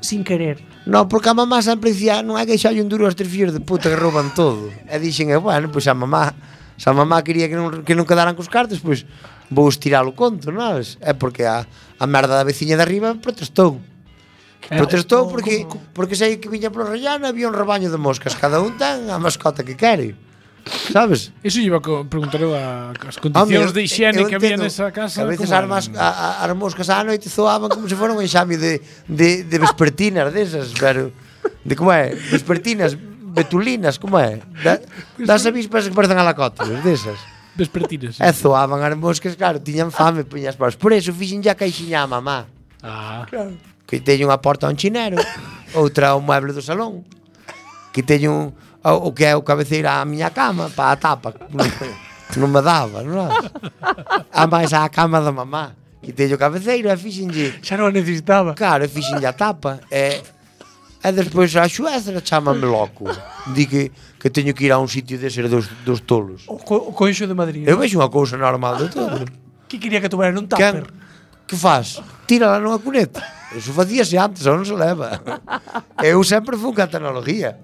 [0.00, 0.62] sin querer?
[0.86, 3.52] No, porque a mamá sempre dicía, non hai que xalle un duro aos tres fillos
[3.52, 4.70] de puta que rouban todo.
[4.88, 6.32] E dixen, eh, bueno, pois a mamá,
[6.78, 9.04] se a mamá quería que non, que non quedaran cos cartos, pois
[9.52, 10.80] vou estirar o conto, non?
[11.02, 11.66] É porque a,
[11.98, 13.82] a merda da veciña de arriba protestou.
[14.70, 18.62] Eh, protestou porque, porque sei que viña polo Rellano había un rebaño de moscas, cada
[18.62, 20.16] un ten a mascota que quere
[20.92, 21.32] sabes?
[21.42, 25.22] Eso iba a preguntar a as condicións de higiene que había nesa casa.
[25.22, 28.20] Que a veces as, mas, a, as moscas á noite zoaban como se fora un
[28.22, 31.12] enxame de, de, de vespertinas desas, pero...
[31.64, 32.14] De como é?
[32.30, 34.40] Vespertinas, betulinas, como é?
[34.64, 34.80] Da,
[35.18, 37.18] das avispas que parecen alacotas, desas.
[37.56, 38.16] Vespertinas.
[38.16, 38.24] Sí.
[38.24, 40.76] E zoaban as moscas, claro, tiñan fame, puñas paus.
[40.76, 42.46] Por eso fixen ya caixiña a mamá.
[42.82, 43.26] Ah.
[43.28, 43.52] Claro.
[43.88, 45.16] Que teño unha porta a un chinero,
[45.72, 47.08] outra a un mueble do salón,
[47.92, 48.44] que teño un
[48.84, 51.66] o que é o cabeceira á miña cama para a tapa non,
[52.36, 53.28] non me daba non?
[54.32, 55.74] a máis á cama da mamá.
[56.02, 58.54] Quitei o cabeceiro e fixenlle xa non necesitaba.
[58.54, 60.22] Claro, e fixenlle a tapa e,
[61.02, 63.10] e despois a xuezra chamame loco.
[63.50, 66.46] Di que, que teño que ir a un sitio de ser dos, dos tolos.
[66.46, 69.26] O, co, o coixo de Madrid eu vexo unha cousa normal de todo.
[69.66, 70.86] Que quería que tuvera un tupper.
[71.44, 71.98] Que, que faz?
[72.30, 73.37] tírala nunha cuneta.
[73.56, 75.24] Eso facíase antes, ahora non se leva.
[76.04, 77.56] Eu sempre fui con a tecnología.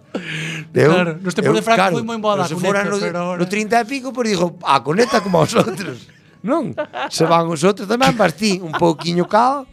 [0.73, 3.39] Eu, claro, nos tempos de Franco claro, foi moi boa da conecta, no, pero ahora...
[3.39, 6.09] No 30 e pico, pero digo, a ah, conecta como os outros.
[6.41, 6.73] non?
[7.13, 9.69] Se van os outros tamén, vas ti un pouquiño cal,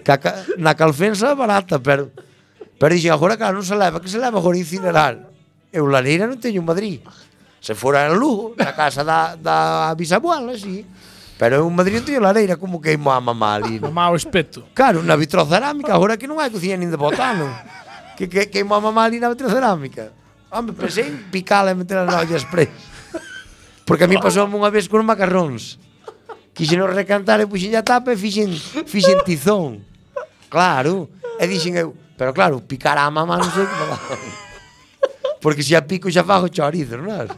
[0.00, 2.08] que ca, na calfensa barata, pero...
[2.80, 5.28] Pero dixen, agora claro, non se leva, que se leva agora incinerar.
[5.68, 7.04] Eu lareira non teño en Madrid.
[7.60, 10.88] Se fora en Lugo, na casa da, da bisabuela, así.
[11.40, 13.80] Pero un Madrid teño lareira como queimo a mamá ali.
[13.80, 14.68] No mau espeto.
[14.76, 17.48] Claro, na vitrocerámica, agora que non hai cociña nin de botano.
[18.20, 20.12] Que, que que a mamá ali na vitrocerámica.
[20.52, 22.68] Home, pois pensei en picala e meter na olla express.
[23.88, 25.80] Porque a mí pasou unha vez con macarróns.
[26.52, 28.52] Quixen recantar e puxen a tapa e fixen,
[28.84, 29.80] fixen tizón.
[30.52, 31.08] Claro.
[31.40, 33.96] E dixen eu, pero claro, picar a mamá non sei como
[35.40, 37.32] Porque se a pico xa fago chorizo, non?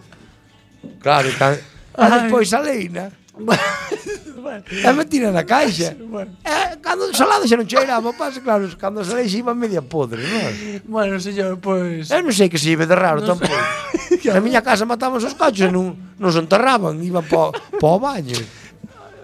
[0.98, 1.54] Claro, tan...
[1.54, 5.96] E despois a leina bueno, me tira na caixa.
[6.12, 6.36] Bueno.
[6.44, 10.20] eh, Cando salada xa non cheira Mo pasa claro, cando salei xa iba media podre
[10.20, 10.52] non?
[10.84, 12.12] Bueno, señor, pois pues...
[12.12, 13.56] Eu non sei que se ibe de raro no tampouco.
[14.28, 17.48] Na miña casa matamos os cachos e non, non se enterraban Iban po,
[17.80, 18.36] po baño.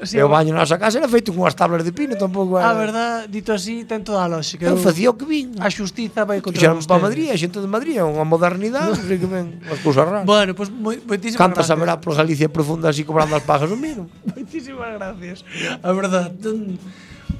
[0.02, 2.70] Sí, e o baño na nosa casa era feito cunhas tablas de pino, tampouco era...
[2.70, 4.70] A verdad, dito así, ten toda a lógica.
[4.70, 5.58] Eu facía o que vin.
[5.58, 9.06] A xustiza vai contra Xeran para Madrid, a xente de Madrid, é unha modernidade, non
[9.10, 10.22] sei que ven, as cousas raras.
[10.22, 11.82] Bueno, pois, pues, moitísimas Cantas gracias.
[11.82, 14.06] Cantas por Galicia profunda así cobrando as pajas o miro.
[14.30, 15.42] moitísimas gracias.
[15.82, 16.30] A verdad,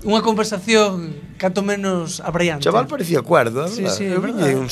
[0.03, 2.66] unha conversación canto menos abraiante.
[2.66, 3.94] Chaval parecía cuerdo, é verdade?
[3.94, 4.55] Sí, sí, é verdade.
[4.59, 4.66] Un...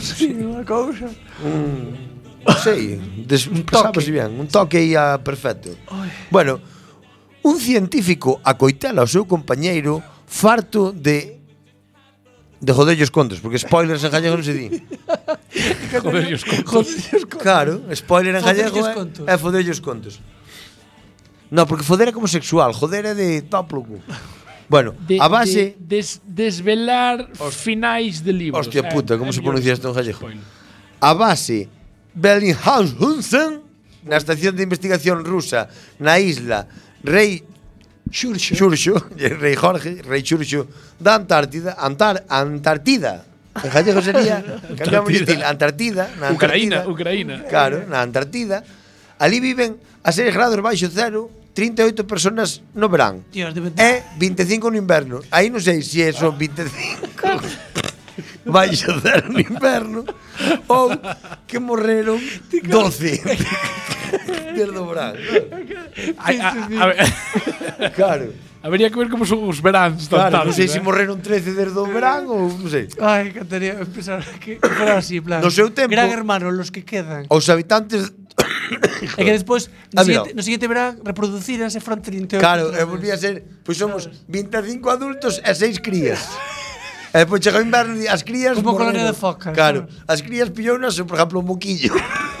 [0.00, 1.12] sí, unha cousa.
[1.44, 2.16] Un...
[2.64, 2.96] Sei,
[3.28, 3.44] des...
[3.52, 4.00] un toque.
[4.00, 5.76] Sabes bien, un toque aí a perfecto.
[5.92, 6.08] Oy.
[6.32, 6.60] Bueno,
[7.48, 11.40] Un científico acoitela ao seu compañeiro farto de
[12.60, 14.66] de jodellos contos, porque spoilers en gallego non se di.
[16.04, 16.92] jodellos contos.
[17.40, 20.20] Claro, spoiler en gallego é, é fodellos contos.
[21.48, 24.02] No, porque foder é como sexual, joder é de tóplogo.
[24.68, 25.78] Bueno, de, a base...
[25.80, 28.66] De, des, desvelar os finais de libros.
[28.66, 30.18] Hostia eh, puta, como se pronuncia isto en gallego.
[30.18, 30.44] Spoiler.
[31.00, 31.70] A base,
[32.12, 33.64] Bellinghausen,
[34.04, 36.66] na estación de investigación rusa, na isla
[37.02, 37.44] Rei
[38.10, 38.54] Xurxo.
[38.54, 40.66] Xurxo, Rei Jorge, Rei Xurxo
[40.98, 43.24] da Antártida, Antar, Antártida.
[43.58, 44.42] En gallego sería,
[44.78, 46.34] cambiamos de estilo, Antártida, na Antártida.
[46.34, 47.34] Ucraína, Ucraína.
[47.48, 48.62] Claro, na Antártida.
[49.18, 53.26] Ali viven a 6 grados baixo cero 38 personas no verán.
[53.34, 53.82] Dios, de verdade.
[53.82, 55.18] E 25 no inverno.
[55.34, 57.82] Aí non sei se si son 25.
[58.44, 60.04] vai xacer no inverno
[60.68, 60.90] ou
[61.46, 63.22] que morreron 12
[64.54, 65.14] Pierdo Brán.
[67.94, 68.32] Claro.
[68.62, 71.54] Habería que ver como son os veráns claro, tarde, Non sei se si morreron 13
[71.54, 72.90] desde o verán ou non sei.
[72.98, 75.94] Ai, cantaría empezar que empezar así, plan No seu tempo.
[75.94, 77.30] Gran hermano, los que quedan.
[77.30, 78.10] Os habitantes
[79.18, 82.82] É que despois ah, no, ah, siguiente, no siguiente verán reproducíranse fronte 38 Claro, e
[82.82, 86.26] eh, volvía a ser Pois pues somos 25 adultos e 6 crías.
[87.14, 88.56] E pois chegou inverno e as crías...
[88.56, 89.54] Como colonia de focas.
[89.54, 91.94] Claro, as crías pillounas, por exemplo, un moquillo.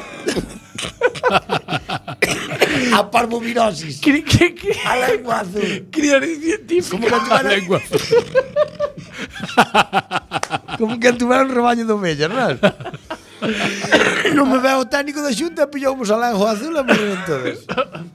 [2.92, 4.00] a parvovirosis.
[4.00, 4.72] Que, que, que...
[4.86, 5.88] A lengua azul.
[5.90, 6.90] Criar científica.
[6.90, 7.38] Como que tuvera...
[7.38, 7.98] A lengua azul.
[10.78, 12.58] Como que tuvera un rebaño de ovellas, non?
[14.36, 17.58] non me veo o técnico da xunta e pillou a lengo azul e morreron todos.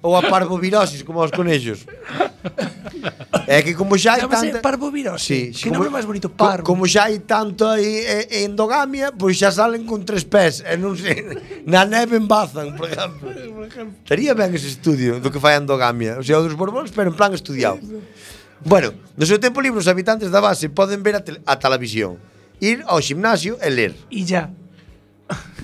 [0.04, 1.88] Ou a parvovirosis, como os conellos.
[3.48, 4.60] É que como xa hai tanta...
[4.60, 5.26] Parvovirosis?
[5.26, 5.84] Sí, sí, que como...
[5.84, 6.64] nome máis bonito, parvo.
[6.68, 10.64] Como xa hai tanto aí eh, eh, endogamia, pois xa salen con tres pés.
[10.64, 11.24] E non sei,
[11.72, 13.32] na neve embazan, por exemplo.
[14.04, 16.20] Estaría ben ese estudio do que fai endogamia.
[16.20, 17.80] O sea, dos borbóns, pero en plan estudiado.
[18.64, 22.16] Bueno, no seu tempo libre os habitantes da base poden ver a, te a televisión,
[22.64, 23.92] ir ao ximnasio e ler.
[24.08, 24.63] E ya.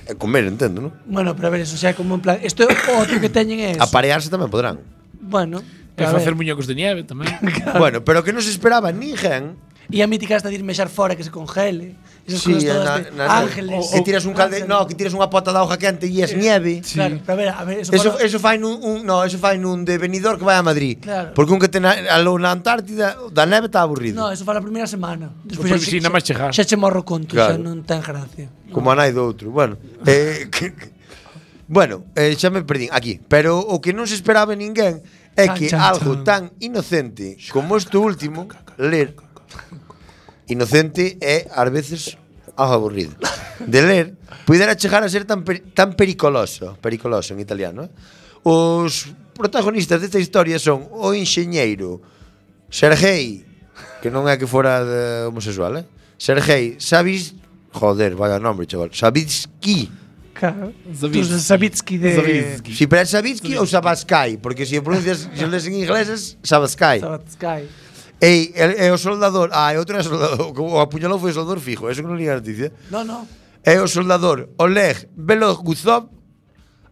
[0.09, 0.91] E comer, entendo, non?
[1.05, 2.41] Bueno, pero a ver, eso xa como en plan...
[2.41, 2.65] Isto
[2.97, 3.71] outro que teñen é...
[3.77, 4.81] Aparearse tamén podrán.
[5.21, 5.61] Bueno,
[5.93, 6.17] E a ver.
[6.17, 7.29] facer muñecos de nieve tamén.
[7.77, 9.53] Bueno, pero que non se esperaba ninguén
[9.89, 11.97] E a mítica esta de ir mexar fora que se congele.
[12.29, 13.81] Esas sí, cosas todas na, de na, ángeles.
[13.81, 16.21] O, o, que tiras un calde, no, que tiras unha pota de auga quente e
[16.21, 16.85] es nieve.
[16.85, 17.01] Sí.
[17.01, 18.21] Claro, pero a ver, a ver, eso, eso, para...
[18.21, 21.01] eso fai nun, un, no, eso fai nun de venidor que vai a Madrid.
[21.01, 21.33] Claro.
[21.33, 24.13] Porque un que ten a, na Antártida da neve está aburrido.
[24.13, 25.33] No, eso fai a primeira semana.
[25.41, 27.57] Despois xa, si, xa, xa, xa che morro conto, claro.
[27.57, 28.45] xa non ten gracia.
[28.69, 29.49] Como a nai do outro.
[29.49, 30.69] Bueno, eh, que,
[31.65, 35.01] bueno, eh, xa me perdín aquí, pero o que non se esperaba ninguén
[35.33, 38.45] é que algo tan inocente como isto último
[38.77, 39.15] ler
[40.49, 42.17] Inocente é, ás veces,
[42.57, 43.13] algo aburrido.
[43.61, 47.85] De ler, pudera chegar a ser tan, per, tan pericoloso, pericoloso en italiano.
[47.85, 47.91] Eh?
[48.43, 52.01] Os protagonistas desta historia son o enxeñeiro
[52.69, 53.45] Sergei,
[54.01, 55.85] que non é que fora de homosexual, eh?
[56.17, 57.35] Sergei Savis...
[57.69, 58.89] Joder, vaya nome, chaval.
[58.89, 59.91] Sabitsky.
[60.33, 60.73] Claro.
[61.37, 62.57] Savitsky de...
[62.73, 66.37] Si, pero é Sabitsky ou Sabaskai, porque se si pronuncias, se lees en inglés, es
[66.41, 66.99] Sabaskai.
[66.99, 67.69] Sabaskai.
[68.21, 69.49] E, e, é o soldador.
[69.53, 70.53] Ah, é outro era soldador.
[70.59, 71.89] O apuñalou foi o soldador fijo.
[71.89, 72.71] Eso que non li a noticia.
[72.91, 73.27] No, no.
[73.63, 76.18] É o soldador Oleg Beloguzov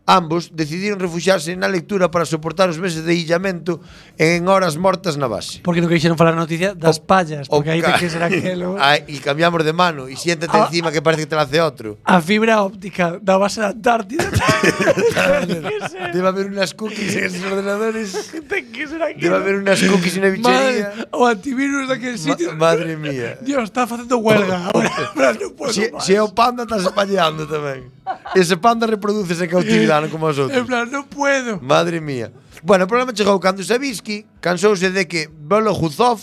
[0.08, 3.84] Ambos decidiron refuxarse na lectura para soportar os meses de illamento
[4.16, 5.60] en horas mortas na base.
[5.68, 8.80] Porque non quixeron falar a noticia das o, pallas, porque aí que ser aquelo.
[8.88, 11.60] E cambiamos de mano, e siéntate a, ah, encima que parece que te la hace
[11.60, 12.00] outro.
[12.08, 14.24] A fibra óptica da base da Antártida.
[16.16, 18.32] Debe haber unas cookies en esos ordenadores.
[18.48, 19.28] Ten que ser aquilo.
[19.28, 20.88] Debe haber unas cookies na bichería.
[20.88, 22.56] Madre, o antivirus daquele sitio.
[22.56, 23.38] Ma, madre mía.
[23.44, 26.08] Dios, está facendo huelga Ahora, non podo si, máis.
[26.08, 27.97] Se é o panda, estás espalleando tamén.
[28.36, 30.56] Ese panda reproducese en cautividade, non como os outros.
[30.56, 31.60] En plan, non puedo.
[31.60, 32.32] Madre mía.
[32.64, 36.22] Bueno, o problema chegou cando Sabisky cansouse de que Bolojuzov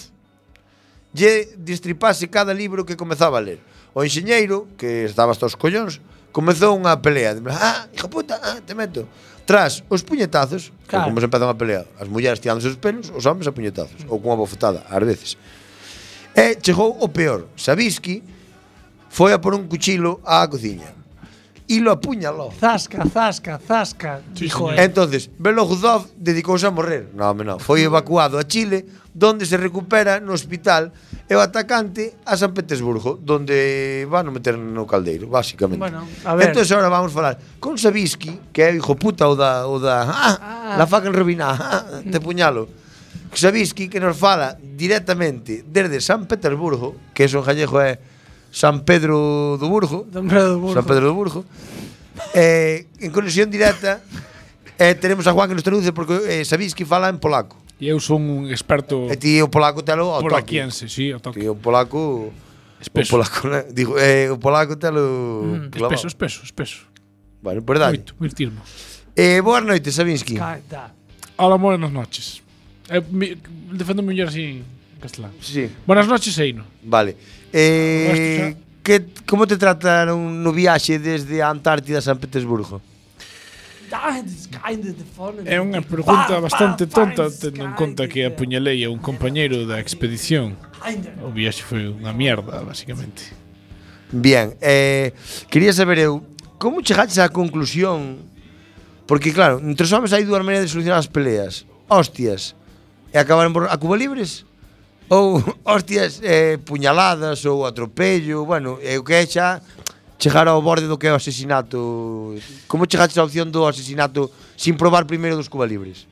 [1.15, 3.61] lle distripase cada libro que comezaba a ler.
[3.95, 6.03] O enxeñeiro, que estaba hasta os collóns,
[6.35, 7.39] comezou unha pelea.
[7.39, 9.07] De, ah, hijo puta, ah, te meto.
[9.47, 11.07] Tras os puñetazos, claro.
[11.07, 14.19] como se empezan a pelear, as mulleres tirándose os pelos, os homens a puñetazos, ou
[14.19, 15.39] cunha bofetada, ás veces.
[16.35, 17.47] E chegou o peor.
[17.55, 18.25] Sabisky
[19.13, 21.04] foi a por un cuchilo á cociña
[21.67, 22.51] y lo apuñaló.
[22.59, 24.21] Zasca, zasca, zasca.
[24.35, 24.79] Sí, dijo él.
[24.79, 27.09] Entonces, Belogudov dedicouse a morrer.
[27.15, 30.93] No, no, foi evacuado a Chile, donde se recupera no hospital
[31.29, 35.81] e o atacante a San Petersburgo, donde van a meter no caldeiro, básicamente.
[35.81, 36.49] Bueno, a ver.
[36.49, 39.81] Entonces ahora vamos a falar con Sabisky, que é o hijo puta o da, o
[39.81, 40.77] da ah, ah.
[40.77, 42.23] la faca en rubina, ah, te mm.
[42.23, 42.69] puñalo.
[43.33, 47.99] Sabisky que nos fala directamente desde San Petersburgo, que eso en gallego é
[48.55, 50.07] San Pedro do Burgo.
[50.15, 50.75] San Pedro do Burgo.
[50.79, 51.41] San Pedro do Burgo.
[52.39, 53.99] eh, en conexión directa
[54.79, 57.59] eh, tenemos a Juan que nos traduce porque eh, sabéis que fala en polaco.
[57.83, 59.11] E eu son un experto...
[59.11, 60.31] E ti o polaco telo ao toque.
[60.31, 61.43] Polaquiense, sí, ao toque.
[61.43, 62.31] Ti o polaco...
[62.79, 63.11] Espeso.
[63.11, 63.67] O polaco, né?
[63.75, 65.43] Digo, eh, o polaco telo...
[65.43, 66.79] Mm, espeso, espeso, espeso.
[67.43, 67.99] Bueno, verdade.
[67.99, 68.63] Moito, Moito, moitirmo.
[69.19, 70.39] Eh, boas noites, Sabinski.
[70.39, 70.95] Canta.
[71.37, 72.41] Hola, buenas noches.
[72.87, 73.03] Eh,
[73.75, 74.65] defendo mellor así en
[75.03, 75.35] castelán.
[75.43, 75.67] Sí.
[75.85, 76.63] Buenas noches, Eino.
[76.87, 77.19] Vale.
[77.55, 82.83] Eh, que, como te trataron no viaxe desde a Antártida a San Petersburgo?
[85.47, 90.59] É unha pregunta bastante tonta tendo en conta que apuñalei a un compañeiro da expedición.
[91.23, 93.31] O viaxe foi unha mierda, basicamente.
[94.11, 95.15] Bien, eh,
[95.47, 96.27] quería saber eu,
[96.59, 98.19] como chegaches á conclusión?
[99.07, 101.63] Porque claro, entre os homens hai dúas maneiras de solucionar as peleas.
[101.87, 102.59] Hostias,
[103.15, 104.43] e acabaron por a Cuba libres?
[105.09, 109.61] ou hostias eh, puñaladas ou atropello, bueno, e o que é xa
[110.19, 112.37] chegar ao borde do que é o asesinato.
[112.67, 116.07] Como chegaste á opción do asesinato sin probar primeiro dos Cuba Libres?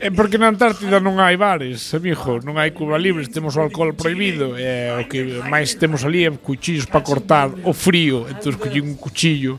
[0.00, 3.64] É porque na Antártida non hai bares, eh, amigo, non hai cuba libres, temos o
[3.64, 8.60] alcohol prohibido, e o que máis temos ali é cuchillos para cortar o frío, entón
[8.60, 9.56] collín un cuchillo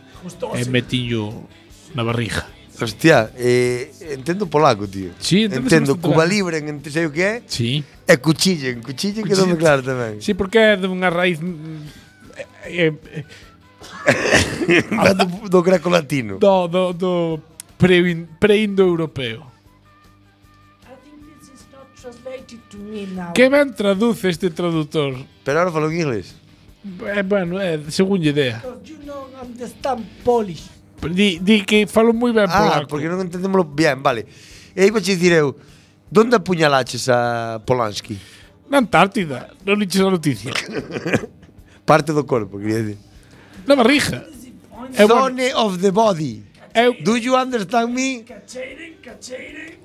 [0.54, 1.50] e metiño
[1.98, 2.57] na barriga.
[2.80, 5.12] Hostia, eh, entendo polaco, tío.
[5.20, 6.30] Sí, entendo Cuba claro.
[6.30, 7.42] Libre, en, sei o que é.
[7.48, 7.84] Sí.
[8.06, 10.22] E Cuchillen, Cuchillen quedou claro tamén.
[10.22, 13.26] Sí, porque é dunha raíz eh, eh,
[14.70, 14.84] eh.
[15.18, 16.38] do, do greco latino.
[16.38, 17.14] Do do do
[17.78, 19.42] pre-indo-europeo.
[19.42, 19.58] Pre
[23.34, 25.14] que ben traduce este traductor?
[25.44, 26.36] Pero ahora falo en inglés.
[27.04, 28.64] Eh, bueno, eh, según idea.
[28.84, 30.77] You don't understand Polish.
[30.98, 32.84] Di, di que falo moi ben ah, polaco.
[32.84, 34.26] Ah, porque non entendémoslo ben, vale.
[34.76, 35.56] E aí vou dicir eu,
[36.10, 38.18] donde apuñalaches a Polanski?
[38.70, 40.52] Na Antártida, non liches a noticia.
[41.86, 43.00] Parte do corpo, quería dicir.
[43.66, 44.26] Na barriga.
[44.94, 46.44] Zone of the body.
[46.74, 48.24] Eu, Do you understand me?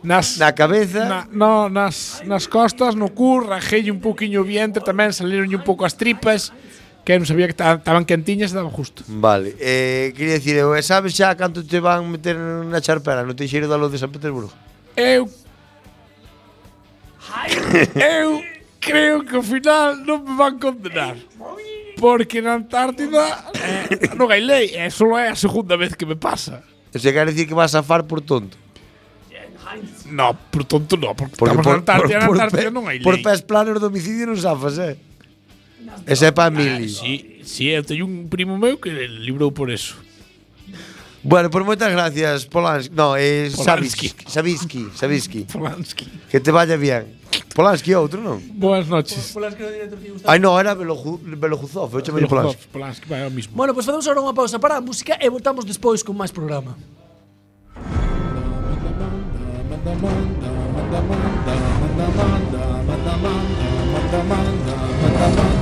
[0.05, 1.05] Nas, na cabeza.
[1.07, 5.65] Na, no, nas, nas costas, no cu, rajei un poquinho o vientre, tamén saliron un
[5.65, 6.53] pouco as tripas
[7.03, 9.03] que non sabía que estaban quentiñas e estaban justo.
[9.11, 13.67] Vale, eh, quería dicir, eu sabes xa canto te van meter na charpera no teixeiro
[13.67, 14.55] da luz de San Petersburgo?
[14.95, 15.27] Eu
[17.95, 18.43] Eu
[18.81, 21.17] creo que ao final non me van condenar.
[21.97, 26.05] Porque na Antártida eh, non hai lei, eh, e só é a segunda vez que
[26.05, 26.67] me pasa.
[26.93, 28.59] O sea, quer dicir que vas a far por tonto.
[30.13, 32.85] No, por tonto no, porque, porque estamos por, na Antártida, por, por, na Antártida non
[32.91, 33.07] hai lei.
[33.07, 34.99] Por pés planos do homicidio non zafas, eh?
[36.07, 36.85] Ese é para Mili.
[36.85, 39.95] Ah, si, si, eu teño un primo meu que librou por eso.
[41.23, 42.95] Bueno, por moitas gracias, Polanski.
[42.95, 44.13] No, é eh, Polanski.
[44.27, 45.47] Savisky, Savisky.
[45.47, 46.09] Polanski.
[46.29, 47.07] Que te vaya bien.
[47.55, 48.43] Polanski outro, non?
[48.59, 49.31] Boas noches.
[49.31, 52.67] Polanski no director que Ai, non, era Beloju, Belojuzov, eu chamei Polanski.
[52.75, 53.55] Polanski, vai, ao o mismo.
[53.55, 56.35] Bueno, pois pues facemos agora unha pausa para a música e voltamos despois con máis
[56.35, 56.75] programa.
[57.79, 59.07] Manda,
[59.95, 61.09] manda, manda, manda, manda,
[61.87, 64.75] manda, manda, manda, manda, manda, manda,
[65.31, 65.62] manda,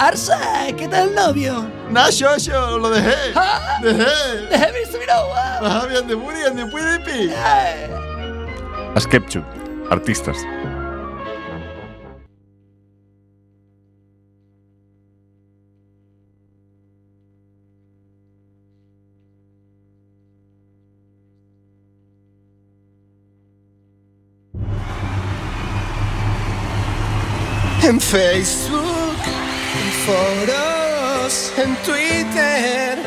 [0.00, 0.40] Arsa,
[0.78, 1.70] ¿qué tal el novio?
[1.90, 3.14] No, yo, yo lo dejé.
[3.34, 3.80] ¿Ah?
[3.82, 4.46] Dejé.
[4.48, 5.36] Dejé mi subiragua.
[5.36, 5.60] Ah.
[5.62, 7.30] Ajá, bien de Muri, bien de Puidipi.
[7.30, 7.90] Eh.
[8.94, 9.44] Askepchu,
[9.90, 10.38] artistas.
[27.82, 28.69] En face
[31.62, 32.98] en Twitter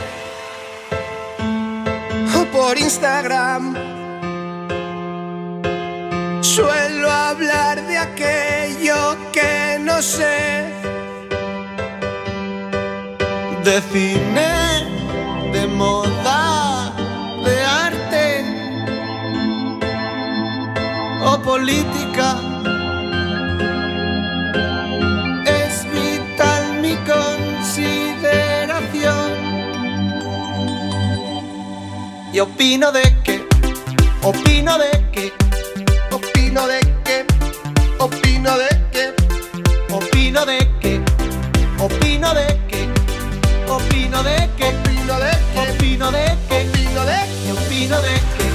[2.40, 3.76] o por Instagram.
[6.42, 10.66] Suelo hablar de aquello que no sé.
[13.64, 14.52] De cine,
[15.54, 16.94] de moda,
[17.46, 18.46] de arte
[21.26, 22.43] o política.
[32.34, 33.48] Y opino de que,
[34.24, 35.32] opino de que,
[36.10, 37.28] opino de que,
[38.00, 39.14] opino de que,
[39.94, 41.00] opino de que,
[41.80, 42.90] opino de que,
[43.70, 48.50] opino de que, opino de que, opino de que, opino de que, opino de que,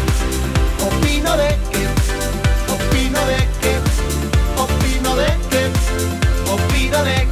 [0.85, 1.87] opino de que,
[2.75, 3.73] opino de que,
[4.59, 5.63] opino de que,
[6.51, 7.28] opino de que,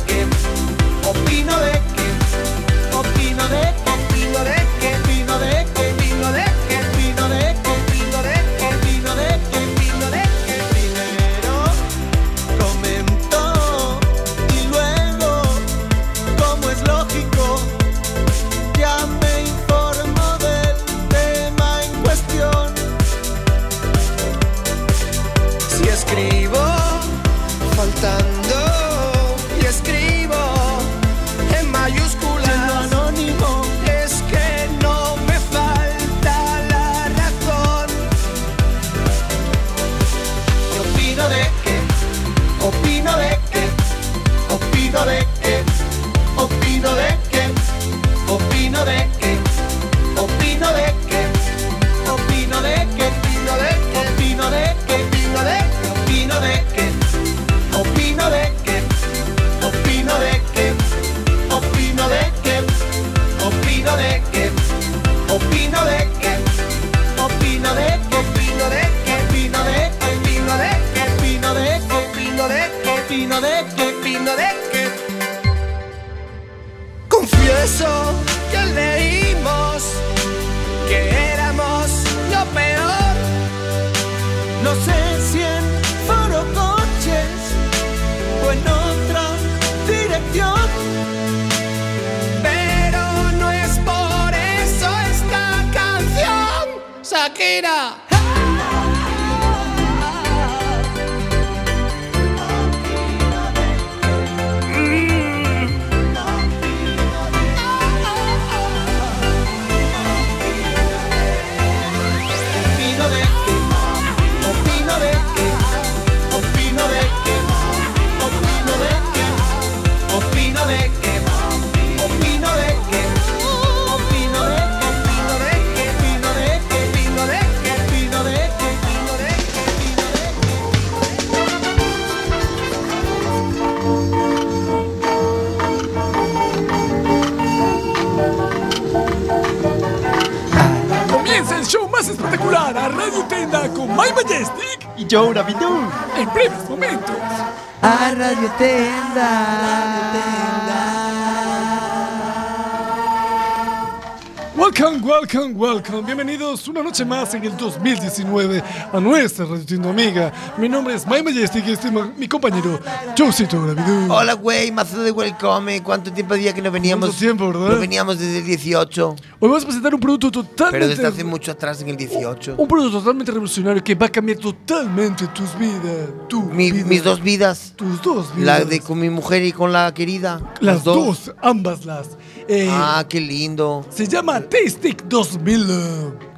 [156.46, 160.32] Bienvenidos una noche más en el 2019 a nuestra Radio Amiga.
[160.56, 162.78] Mi nombre es My Majestic y este es mi compañero
[163.18, 164.12] Josito Gravidú.
[164.12, 165.82] Hola, güey, mazo de welcome.
[165.82, 167.08] ¿Cuánto tiempo hacía que no veníamos?
[167.08, 167.74] ¿Cuánto tiempo, verdad?
[167.74, 169.08] No veníamos desde el 18.
[169.08, 169.16] Hoy
[169.48, 170.78] vamos a presentar un producto totalmente.
[170.78, 172.54] Pero desde hace mucho atrás, en el 18.
[172.58, 176.10] Un producto totalmente revolucionario que va a cambiar totalmente tus vidas.
[176.28, 176.86] Tu Mi- vida.
[176.86, 177.72] mis dos vidas.
[177.74, 178.60] Tus dos vidas.
[178.60, 180.40] La de con mi mujer y con la querida.
[180.60, 181.32] Las dos.
[181.42, 182.10] ambas las.
[182.46, 183.84] Eh, Ah, qué lindo.
[183.90, 185.66] Se llama Tastic 2000.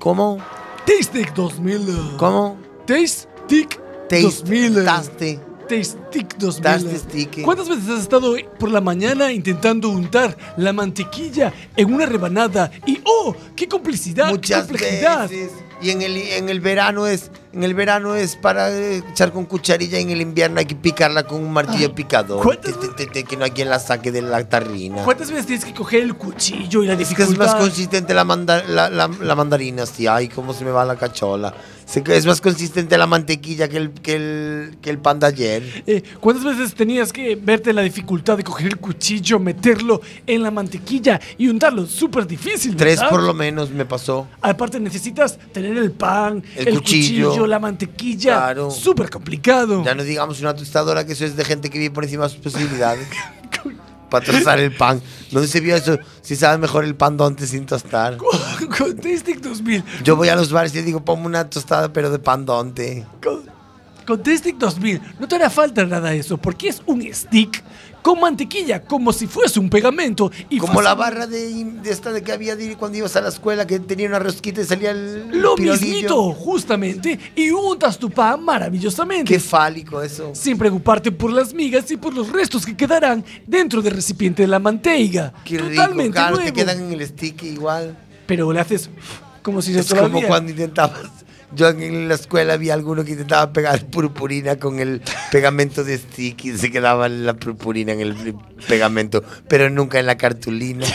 [0.08, 0.38] ¿Cómo?
[0.86, 2.16] Tastic 2000.
[2.16, 2.56] ¿Cómo?
[2.86, 3.78] Tastic
[4.08, 4.84] Taste, 2000.
[4.86, 5.38] taste.
[5.68, 6.62] Tastic 2000.
[6.62, 7.42] Tastic.
[7.42, 13.02] ¿Cuántas veces has estado por la mañana intentando untar la mantequilla en una rebanada y
[13.04, 13.36] ¡oh!
[13.54, 14.30] ¡Qué complicidad!
[14.30, 15.28] Muchas ¡Qué complejidad!
[15.28, 15.52] veces.
[15.80, 19.46] Y en el, en el verano es en el verano es para eh, echar con
[19.46, 22.42] cucharilla y en el invierno hay que picarla con un martillo picador.
[22.42, 25.02] ¿cuántas Te- te- te- que no hay quien la saque de la tarrina.
[25.02, 27.46] ¿Cuántas veces tienes que coger el cuchillo y la Es que es dificultad?
[27.46, 30.06] más consistente la, manda- la, la- la mandarina, sí.
[30.06, 31.54] Ay, cómo se me va la cachola.
[32.06, 35.82] Es más consistente la mantequilla que el, que el, que el pan de ayer.
[35.86, 40.50] Eh, ¿Cuántas veces tenías que verte la dificultad de coger el cuchillo, meterlo en la
[40.50, 41.86] mantequilla y untarlo?
[41.86, 43.10] Súper difícil, Tres ¿verdad?
[43.10, 44.28] por lo menos me pasó.
[44.42, 47.28] Aparte necesitas tener el pan, El el, cuchillo.
[47.28, 48.36] cuchillo, la mantequilla.
[48.36, 48.70] Claro.
[48.70, 49.84] Súper complicado.
[49.84, 52.30] Ya no digamos una tostadora que eso es de gente que vive por encima de
[52.30, 53.06] sus posibilidades.
[54.10, 55.02] Para trozar el pan.
[55.30, 55.98] ¿Dónde se vio eso?
[56.22, 58.16] Si sabe mejor el pan donde sin tostar.
[58.16, 59.84] Con Tastic 2000.
[60.02, 63.04] Yo voy a los bares y digo, ponme una tostada pero de pan donde.
[64.06, 67.62] Con Tastic 2000 no te hará falta nada de eso, porque es un stick
[68.08, 70.30] con mantequilla, como si fuese un pegamento.
[70.48, 73.20] Y Como la fácil- barra de, de esta de que había de cuando ibas a
[73.20, 75.72] la escuela que tenía una rosquita y salía el Lo pirolillo.
[75.86, 79.30] mismito, justamente, y untas tu pan maravillosamente.
[79.34, 80.30] Qué fálico eso.
[80.34, 84.48] Sin preocuparte por las migas y por los restos que quedarán dentro del recipiente de
[84.48, 85.34] la manteiga.
[85.44, 86.46] Qué rico, Totalmente claro, nuevo.
[86.46, 87.94] te quedan en el stick igual.
[88.26, 88.88] Pero le haces
[89.42, 91.02] como si se Es como cuando intentabas.
[91.54, 95.00] Yo en la escuela había alguno que intentaba pegar purpurina con el
[95.32, 98.36] pegamento de stick y se quedaba la purpurina en el
[98.68, 100.86] pegamento, pero nunca en la cartulina.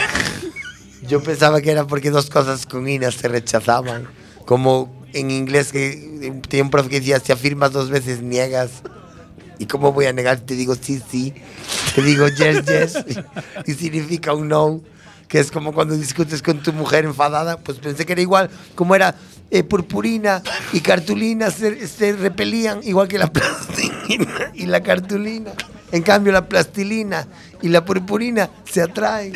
[1.08, 4.08] Yo pensaba que era porque dos cosas con ina se rechazaban.
[4.46, 8.84] Como en inglés que tenía un profe que decía, si afirmas dos veces niegas.
[9.60, 10.40] ¿Y cómo voy a negar?
[10.40, 11.34] Te digo sí, sí.
[11.96, 13.06] Te digo yes, yes.
[13.66, 14.82] Y significa un no.
[15.28, 17.58] Que es como cuando discutes con tu mujer enfadada.
[17.58, 18.50] Pues pensé que era igual.
[18.76, 19.16] Como era
[19.54, 20.42] eh, purpurina
[20.72, 25.52] y cartulina se, se repelían, igual que la plastilina y la cartulina.
[25.92, 27.28] En cambio, la plastilina
[27.62, 29.34] y la purpurina se atraen.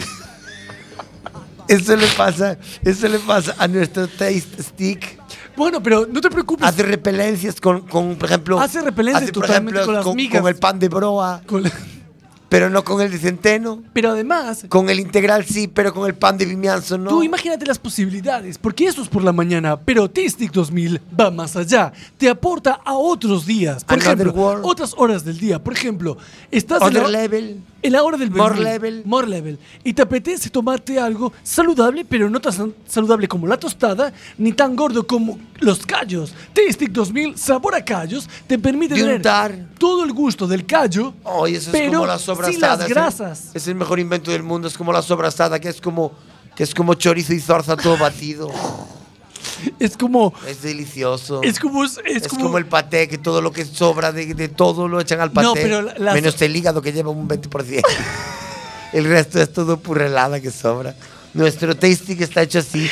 [1.67, 5.19] Eso le pasa, eso le pasa a nuestro taste stick.
[5.55, 6.65] Bueno, pero no te preocupes.
[6.65, 8.59] Hace repelencias con, con, por ejemplo.
[8.59, 10.41] Hace por totalmente ejemplo, con las con, migas.
[10.41, 11.43] con el pan de broa.
[12.49, 13.83] Pero no con el de centeno.
[13.93, 17.09] Pero además, Con el integral sí, pero con el pan de vimianzo no.
[17.09, 21.55] Tú imagínate las posibilidades, porque eso es por la mañana, pero Tastic 2000 va más
[21.55, 21.91] allá.
[22.17, 24.65] Te aporta a otros días, por Another ejemplo, world.
[24.65, 25.61] otras horas del día.
[25.61, 26.17] Por ejemplo,
[26.51, 27.61] estás en Other la, level.
[27.81, 29.01] en la hora del More level.
[29.05, 34.13] more level, y te apetece tomarte algo saludable, pero no tan saludable como la tostada,
[34.37, 36.33] ni tan gordo como los callos.
[36.53, 39.21] Tastic 2000 sabor a callos te permite tener
[39.77, 42.75] todo el gusto del callo, Oye, eso es pero como la sobrasada.
[42.75, 43.43] las es el- grasas.
[43.53, 44.67] Es el mejor invento del mundo.
[44.67, 46.13] Es como la sobrasada, que es como,
[46.55, 48.51] que es como chorizo y zorza todo batido.
[49.79, 50.33] Es como.
[50.47, 51.41] Es delicioso.
[51.41, 51.83] Es como.
[51.83, 54.99] Es, Es como, como el paté, que todo lo que sobra de, de todo lo
[54.99, 55.47] echan al paté.
[55.47, 57.81] No, pero las- menos el hígado que lleva un 20%.
[58.93, 60.95] el resto es todo purrelada que sobra.
[61.33, 62.89] Nuestro tasting está hecho así.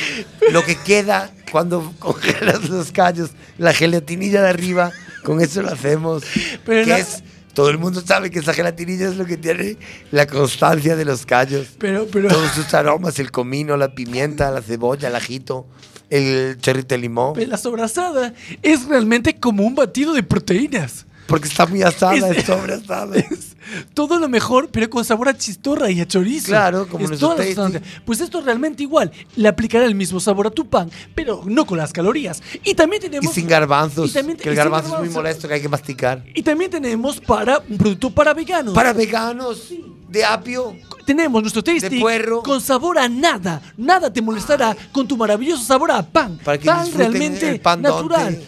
[0.50, 4.92] Lo que queda cuando congelas los callos, la gelatinilla de arriba,
[5.24, 6.22] con eso lo hacemos.
[6.64, 7.22] Pero que la- es,
[7.56, 9.78] todo el mundo sabe que esa gelatinilla es lo que tiene
[10.10, 11.68] la constancia de los callos.
[11.78, 12.28] Pero, pero.
[12.28, 15.66] Todos sus aromas, el comino, la pimienta, la cebolla, el ajito,
[16.10, 17.32] el chorrito de limón.
[17.32, 21.06] Pero La sobrasada es realmente como un batido de proteínas.
[21.26, 23.16] Porque está muy asada, Es- es, sobrasada.
[23.16, 23.56] Es
[23.94, 26.46] todo lo mejor, pero con sabor a chistorra y a chorizo.
[26.46, 27.80] Claro, como es toda la.
[28.04, 29.10] Pues esto es realmente igual.
[29.34, 32.40] Le aplicará el mismo sabor a tu pan, pero no con las calorías.
[32.62, 33.34] Y también Y tenemos.
[33.34, 34.10] sin garbanzos.
[34.10, 36.24] y también- que el y sin garbanzo es muy molesto, que hay que masticar.
[36.34, 38.72] Y también tenemos para un producto para veganos.
[38.72, 39.72] Para veganos,
[40.08, 40.76] de apio.
[41.04, 42.42] tenemos nuestro tasty De puerro.
[42.44, 43.60] con sabor a nada.
[43.76, 46.38] Nada te molestará con tu maravilloso sabor a pan.
[46.44, 48.40] Para que pan realmente el pan natural.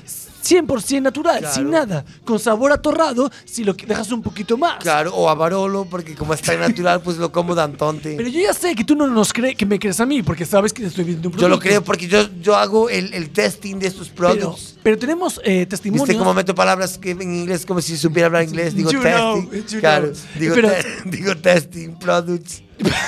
[0.43, 1.55] 100% natural, Claro.
[1.55, 2.05] sin nada.
[2.25, 4.83] Con sabor a torrado, si lo dejas un poquito más.
[4.83, 8.15] Claro, o a Barolo, porque como es tan natural, pues lo como dantonte.
[8.17, 10.47] Pero yo ya sé que tú no nos crees, que me crees a mí, porque
[10.47, 11.57] sabes que te estoy viendo un Yo producto.
[11.57, 14.79] lo creo porque yo, yo hago el, el testing de estos Pero, productos.
[14.83, 16.09] pero tenemos eh, testimonios.
[16.09, 18.75] ¿Viste cómo meto palabras que en inglés como si supiera hablar inglés?
[18.75, 19.49] Digo You testing.
[19.49, 20.17] know, you claro, know.
[20.39, 22.63] digo, Pero- te- digo testing, products,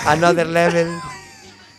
[0.06, 0.88] another level,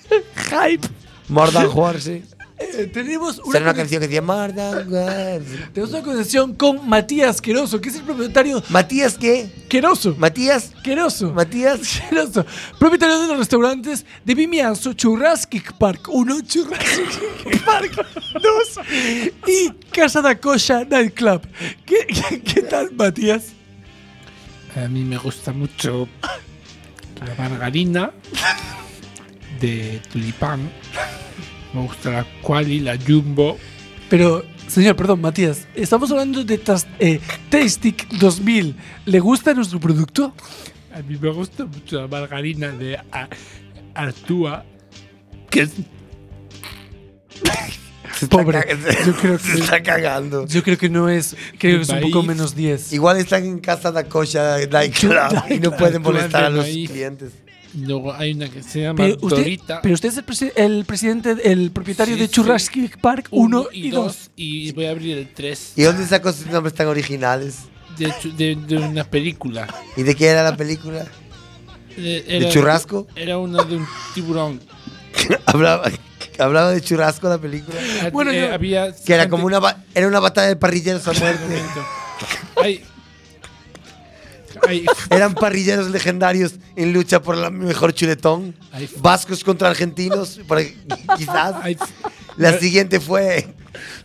[0.49, 0.87] Hype.
[1.29, 2.23] more than horse.
[2.61, 5.67] Eh, tenemos una, canción que than horse.
[5.73, 8.63] tenemos una conexión con Matías Queroso, que es el propietario.
[8.69, 9.49] ¿Matías qué?
[9.67, 10.15] Queroso.
[10.17, 10.71] ¿Matías?
[10.83, 11.33] Queroso.
[11.33, 12.01] ¿Matías?
[12.09, 12.45] Queroso.
[12.79, 18.85] Propietario de los restaurantes de Vimianzo, Churrasquic Park 1, Churrasquic Park 2
[19.47, 21.41] y Casa da Cocha Nightclub.
[21.85, 23.53] ¿Qué, qué, qué tal, Matías?
[24.75, 26.07] A mí me gusta mucho
[27.25, 28.11] la margarina
[29.59, 30.71] de tulipán
[31.73, 33.57] Me gusta la Quali, la Jumbo.
[34.09, 37.19] Pero, señor, perdón, Matías, estamos hablando de tas- eh,
[37.49, 38.75] Tastic 2000.
[39.05, 40.33] ¿Le gusta nuestro producto?
[40.93, 43.29] A mí me gusta mucho la margarina de A-
[43.93, 44.65] Artúa.
[45.49, 45.71] Que es
[48.29, 48.59] Pobre,
[49.05, 50.45] yo creo Se que está cagando.
[50.45, 52.91] yo creo que no es, creo que es un poco menos 10.
[52.93, 55.13] Igual están en casa da coxa Night Club
[55.49, 56.89] y no pueden molestar de a los maíz.
[56.89, 57.31] clientes.
[57.73, 59.81] Luego hay una que se llama Pero usted, Dorita.
[59.81, 62.33] pero usted es el, presi- el presidente, el propietario Sí, de sí.
[62.33, 64.31] Churrasco Park 1 y 2.
[64.35, 67.59] Y voy a abrir el 3 ¿Y dónde sacó sus nombres tan originales?
[67.97, 69.67] de, de, de una película.
[69.95, 71.05] ¿Y de qué era la película?
[71.97, 73.05] Eh, ¿De churrasco?
[73.15, 74.59] Era una de un tiburón.
[75.45, 75.89] hablaba,
[76.39, 77.77] hablaba de churrasco la película.
[78.11, 79.59] Bueno, Eh, yo- había Que era como una
[79.93, 81.43] era una batalla de parrilleros a muerte.
[82.61, 82.83] Hay,
[85.09, 88.55] Eran parrilleros legendarios en lucha por la mejor chuletón.
[88.71, 88.89] Ay.
[88.97, 90.61] Vascos contra argentinos, por-
[91.17, 91.55] quizás.
[91.61, 91.77] hay,
[92.37, 93.47] La siguiente fue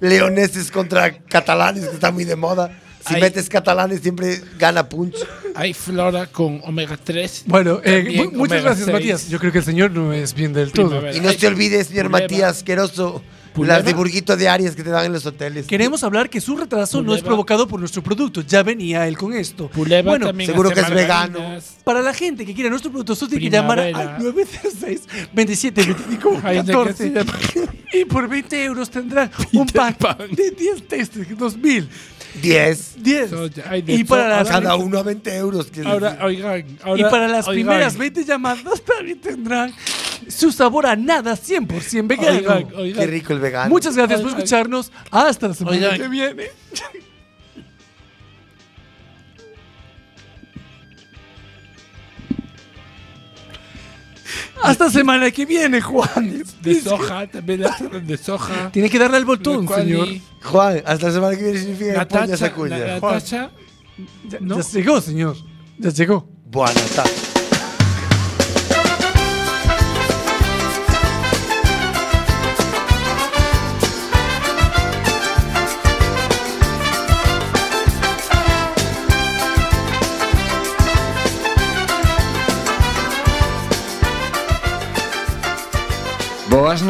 [0.01, 2.79] leoneses contra catalanes, que está muy de moda.
[3.07, 3.21] Si Ay.
[3.21, 5.15] metes catalanes siempre gana punch.
[5.55, 7.45] hay flora con omega 3.
[7.47, 8.93] Bueno, eh, muchas gracias, 6.
[8.93, 9.29] Matías.
[9.29, 10.89] Yo creo que el señor no es bien del todo.
[10.89, 11.17] Primavera.
[11.17, 12.25] Y no Ay, se olvide, señor Puleva.
[12.25, 13.23] Matías Queroso,
[13.57, 13.77] Puleva.
[13.79, 15.67] las de Burguito de Arias que te dan en los hoteles.
[15.67, 18.43] Queremos hablar que su retraso no es provocado por nuestro producto.
[18.43, 19.69] Ya venía él con esto.
[19.69, 21.41] Puleva bueno, también seguro que es vegano.
[21.85, 25.03] para la gente que quiera nuestro producto, solo tiene que llamar al 906
[25.33, 27.33] 27 25 Hay una que 14 se llama-
[27.93, 30.19] y por 20 euros tendrán un pack Pan.
[30.33, 31.89] de 10 testes 2000.
[32.43, 33.03] 10.
[33.03, 33.31] 10.
[33.31, 35.69] Soya, hay de Y para las- Cada uno a 20 euros.
[35.85, 39.73] Ahora, oigan, Y ahora- para las oigan, primeras 20 llamadas también tendrán
[40.29, 42.37] su sabor a nada 100% vegano.
[42.39, 42.99] Oigan, oigan.
[43.01, 43.71] Qué rico el vegano.
[43.71, 44.93] Muchas gracias por escucharnos.
[45.11, 46.01] Hasta la semana Oigan.
[46.01, 46.47] que viene.
[54.63, 56.45] Hasta semana que viene, Juan.
[56.63, 58.71] De soja, también hacen de soja.
[58.73, 60.09] Tiene que darle al botón, señor.
[60.43, 62.71] Juan, hasta la semana que viene significa que Natacha, Juan.
[62.71, 63.51] Natacha,
[64.29, 64.61] Ya, ¿no?
[64.61, 65.37] ya llegó, señor.
[65.79, 66.29] Ya llegó.
[66.47, 67.26] Buena Natacha.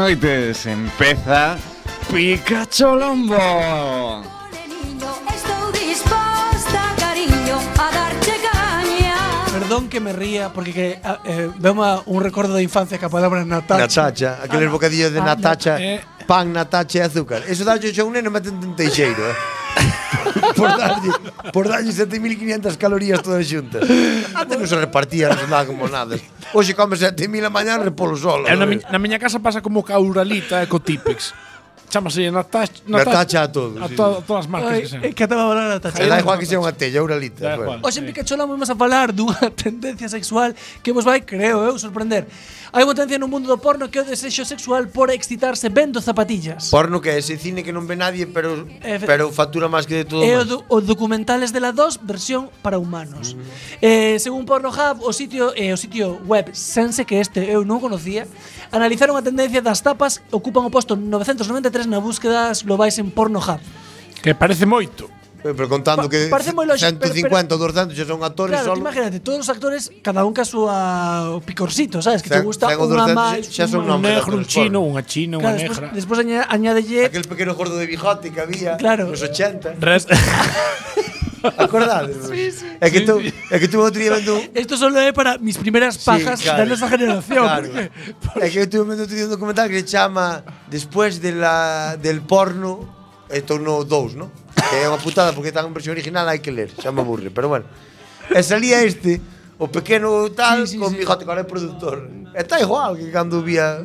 [0.06, 1.56] Noites, empeza
[2.12, 4.22] Pikachu Lombo.
[9.52, 13.08] Perdón que me ría porque que, ah, eh, uma- un recuerdo de infancia que a
[13.08, 13.80] palabra Natacha.
[14.02, 16.00] Natacha, aqueles bocadillos de Ah, Natacha, eh.
[16.26, 17.42] pan, Natacha e azúcar.
[17.48, 19.34] Eso dalle a un neno meten un teixeiro, eh.
[20.56, 21.10] por darlle,
[21.52, 23.84] por darlle 7.500 calorías todas xuntas.
[24.32, 26.16] Antes non se repartía non se como nada.
[26.56, 28.48] Hoxe come 7.000 a mañá repolo solo.
[28.48, 31.36] Eh, na, mi, na miña casa pasa como cauralita e co típex
[31.88, 33.82] chamase Natacha, Natacha a todos.
[33.82, 34.18] A, to sí.
[34.18, 35.04] a todas as marcas Ay, que sean.
[35.04, 36.06] É que até va a hablar Natacha.
[36.06, 37.56] Da igual que sea unha tella, unha lita.
[37.56, 37.82] Bueno.
[37.82, 41.78] Hoxe en Pikachu hablamos vamos a falar dunha tendencia sexual que vos vai, creo eu,
[41.78, 42.26] sorprender.
[42.74, 46.02] Hai unha tendencia no mundo do porno que é o desexo sexual por excitarse vendo
[46.02, 46.68] zapatillas.
[46.68, 49.86] Porno que é ese cine que non ve nadie, pero eh, Efe, pero factura máis
[49.86, 50.20] que de todo.
[50.26, 53.32] É o, do, o documentales de la 2 versión para humanos.
[53.32, 53.40] Mm.
[53.80, 58.26] Eh, según Pornhub, o sitio eh, o sitio web Sense que este eu non conocía,
[58.70, 63.60] analizaron a tendencia das tapas ocupan o posto 993 na búsquedas globais en Pornhub.
[64.22, 65.10] Que parece moito.
[65.46, 68.74] Eh, pero contando pa que parece moi lógico, 150 ou 200 xa son actores claro,
[68.74, 68.82] solo.
[68.82, 72.24] imagínate, todos os actores, cada un ca súa picorcito, sabes?
[72.24, 75.94] Que te gusta unha máis, xa son un negro, un chino, unha china, unha negra.
[75.94, 79.06] Despois añádelle aquel pequeno gordo de bigote que había claro.
[79.06, 79.78] nos 80.
[81.58, 82.16] Acordades?
[82.26, 82.66] Sí, sí.
[82.80, 84.36] É que tú, é que tú outro día vendo...
[84.54, 86.58] Esto solo é para mis primeras pajas sí, claro.
[86.58, 87.44] da nosa generación.
[87.44, 87.68] Claro.
[87.68, 87.90] Porque,
[88.22, 88.44] porque...
[88.44, 91.96] É que eu estuve vendo outro día un documental que se chama Después de la,
[91.96, 92.88] del porno
[93.30, 94.30] e tornou dous, non?
[94.54, 97.30] Que é unha putada porque está en versión original hai que ler, xa me aburre,
[97.30, 97.66] pero bueno.
[98.30, 99.22] E salía este,
[99.58, 100.98] o pequeno tal, sí, sí, con sí.
[100.98, 102.10] mi jote, que é productor.
[102.34, 103.78] Está igual que cando vía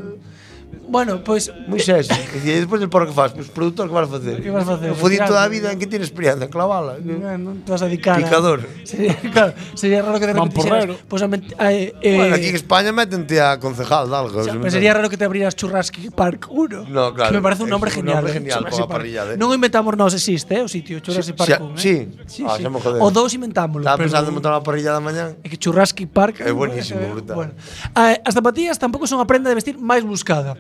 [0.92, 1.48] Bueno, pois...
[1.48, 4.12] Pues, Moisés, eh, E despois del porro que faz, pois, os produtos que vas a
[4.12, 4.44] facer?
[4.44, 4.92] Que vas a facer?
[4.92, 7.00] O fodín toda a vida en que tienes experiencia en clavala.
[7.00, 8.20] Non, non te vas a dedicar.
[8.20, 8.60] Picador.
[8.60, 8.84] A...
[8.84, 10.60] Sería, claro, sería raro que de repente...
[10.60, 11.00] Mamporrero.
[11.08, 11.32] Pues, a,
[11.72, 14.36] eh, eh, bueno, aquí en España métente a concejal de algo.
[14.36, 16.92] O sea, pues sería raro que te abrieras Churrasqui Park 1.
[16.92, 17.32] No, claro.
[17.32, 18.20] Que me parece un nombre genial.
[18.20, 18.40] Un nombre ¿eh?
[18.44, 19.22] genial, eh, para parrilla.
[19.32, 19.40] Eh.
[19.40, 21.72] Non inventamos nós, existe, eh, o sitio, Churrasqui sí, Park 1.
[21.72, 21.80] Eh.
[21.80, 21.96] sí,
[22.28, 22.68] sí, ah, sí.
[23.00, 23.88] O dous inventámoslo.
[23.88, 25.32] Estaba pensando en montar unha parrilla da mañá.
[25.40, 26.44] É que Churrasqui Park...
[26.44, 27.36] É buenísimo, brutal.
[27.40, 27.54] Bueno.
[27.96, 30.60] Ah, as zapatillas tampouco son a prenda de vestir máis buscada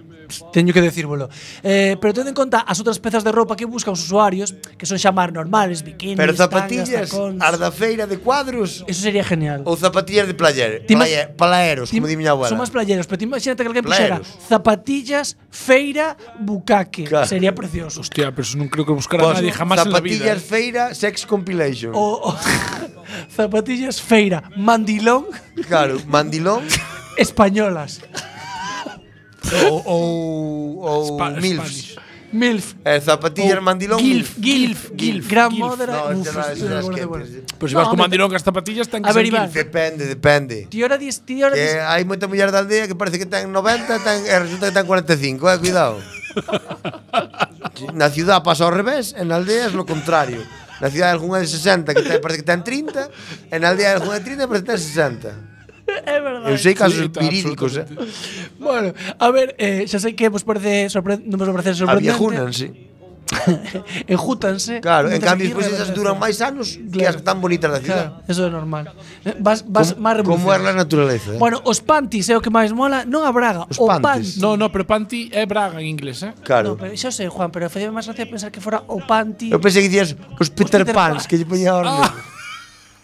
[0.52, 1.28] teño que decírvolo.
[1.64, 4.88] Eh, pero ten en conta as outras pezas de roupa que buscan os usuarios, que
[4.88, 8.86] son chamar normales, bikinis, Pero zapatillas, tangas, as da feira de cuadros.
[8.88, 9.62] Eso sería genial.
[9.68, 12.52] Ou zapatillas de player, player palaeros, como di miña abuela.
[12.52, 17.06] Son máis playeros, pero imagínate que alguén puxera zapatillas, feira, bucaque.
[17.06, 17.28] Claro.
[17.28, 18.02] Sería precioso.
[18.02, 20.24] Hostia, pero eso non creo que buscara pues, nadie jamás en la vida.
[20.24, 20.48] Zapatillas, eh.
[20.48, 21.92] feira, sex compilation.
[21.94, 22.38] O, o
[23.36, 25.28] zapatillas, feira, mandilón.
[25.68, 26.64] Claro, mandilón.
[27.18, 28.02] españolas
[29.70, 31.96] ou, ou, ou Spa MILFs.
[32.32, 32.76] MILF.
[32.86, 34.00] Eh, zapatillas oh, mandilón.
[34.00, 35.28] Gilf, Gilf, Gilf.
[35.28, 36.14] Gran modera.
[36.14, 39.52] No, Pero se vas con mandilón as zapatillas ten que ser Gilf.
[39.52, 40.68] Depende, depende.
[40.72, 41.76] Ti ora dis, ti ora dis.
[41.76, 44.76] Eh, hai moita muller da aldea que parece que ten 90 ten, e resulta que
[44.80, 46.00] ten 45, eh, cuidado.
[47.94, 50.39] Na ciudad pasa ao revés, en aldea é lo contrario.
[50.80, 53.12] Na cidade algunha de 60 que ten, parece que ten 30,
[53.52, 55.51] en aldea algunha de 30 parece que ten 60.
[56.06, 56.52] É verdade.
[56.52, 57.86] Eu sei casos sí, verídicos, eh.
[58.60, 61.20] Bueno, a ver, eh, xa sei que vos parece sorpre...
[61.22, 62.12] non vos parece sorprendente.
[62.12, 62.92] Aviajúnanse.
[64.08, 64.82] enjútanse.
[64.82, 66.92] Claro, en cambio, despois esas eh, duran eh, máis anos claro.
[66.92, 68.08] que as tan bonitas da cidade.
[68.12, 68.84] Claro, eso é normal.
[69.39, 71.36] Vas, vas máis Como é a naturaleza.
[71.36, 71.39] Eh?
[71.39, 74.36] Bueno, os panties é o que máis mola, non a braga, os o panties.
[74.36, 74.44] panty.
[74.44, 76.36] No, no, pero panty é braga en inglés, eh?
[76.44, 76.76] Claro.
[76.76, 79.52] No, pero xa sei, Juan, pero facía máis gracia pensar que fora o panty.
[79.52, 82.12] Eu pensei que dicías os Peter, os Peter Pans, Pans, que lle poñía a ah.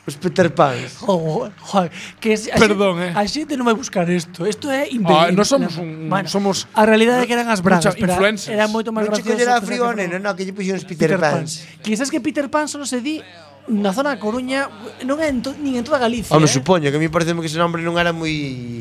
[0.07, 1.03] Os Peter Pans.
[1.03, 1.91] Oh, Juan,
[2.23, 3.19] que a Perdón, xente, eh.
[3.19, 4.47] A xente non vai buscar isto.
[4.47, 5.43] Isto é inverídico.
[5.43, 8.55] Ah, somos un bueno, somos a realidade é que eran as bragas, pero influencers.
[8.55, 9.35] era moito máis gracioso.
[9.35, 11.43] Non era frío non, no, que lle puxeron os Peter, Peter Pan.
[11.43, 11.67] Pans.
[11.83, 13.19] Que sabes que Peter Pan só se di
[13.67, 14.71] na zona da Coruña,
[15.03, 16.31] non é en to, nin en toda Galicia.
[16.31, 16.55] Home, eh?
[16.55, 18.31] supoño que a mí pareceme que ese nombre non era moi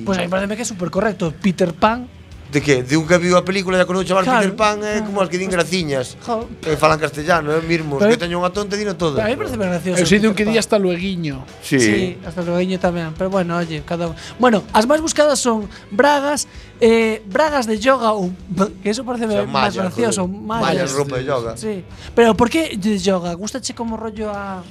[0.07, 2.07] Pois pues a mí pareceme que é super correcto, Peter Pan
[2.57, 5.05] de que de un que viu a película da Coruña chamar claro, Peter Pan é
[5.05, 5.61] como as que din ah.
[5.61, 6.17] graciñas.
[6.65, 9.21] E eh, falan castellano, é eh, mismo, pero, que teño unha tonta dino todo.
[9.21, 10.01] A mí parece ben gracioso.
[10.01, 11.45] Eu sei de un que di hasta lueguiño.
[11.61, 11.77] Sí.
[11.77, 14.17] sí, hasta lueguiño tamén, pero bueno, oye, cada un.
[14.41, 16.49] Bueno, as máis buscadas son bragas,
[16.81, 18.33] eh, bragas de yoga ou
[18.81, 21.53] que eso parece o sea, máis gracioso, mallas, mallas, ropa de yoga.
[21.61, 21.85] Sí.
[22.17, 23.37] Pero por que de yoga?
[23.37, 24.65] Gustache como rollo a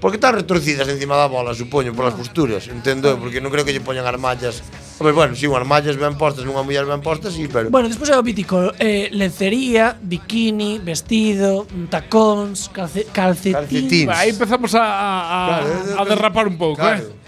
[0.00, 2.24] Porque están retorcidas encima da bola, supoño, polas ah.
[2.24, 4.64] posturas, entendo, porque non creo que lle poñan armallas.
[4.96, 7.68] Home, bueno, si, sí, armallas ben postas, nunha muller ben posta, si, sí, pero...
[7.68, 13.60] Bueno, despois é o mítico, eh, lencería, bikini, vestido, tacóns, calce, calcetín...
[13.60, 14.06] Calcetín.
[14.08, 17.04] Aí empezamos a, a, claro, a, a derrapar un pouco, claro.
[17.04, 17.20] eh?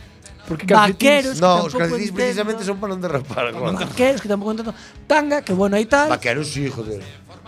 [0.49, 3.73] Porque calcetins, vaqueros, no, os calcetins entendo, precisamente son para non derrapar agora.
[3.73, 4.75] Vaqueros que tampouco entendo.
[5.07, 6.13] Tanga, que bueno aí tal.
[6.13, 7.01] Vaqueros si, sí, joder.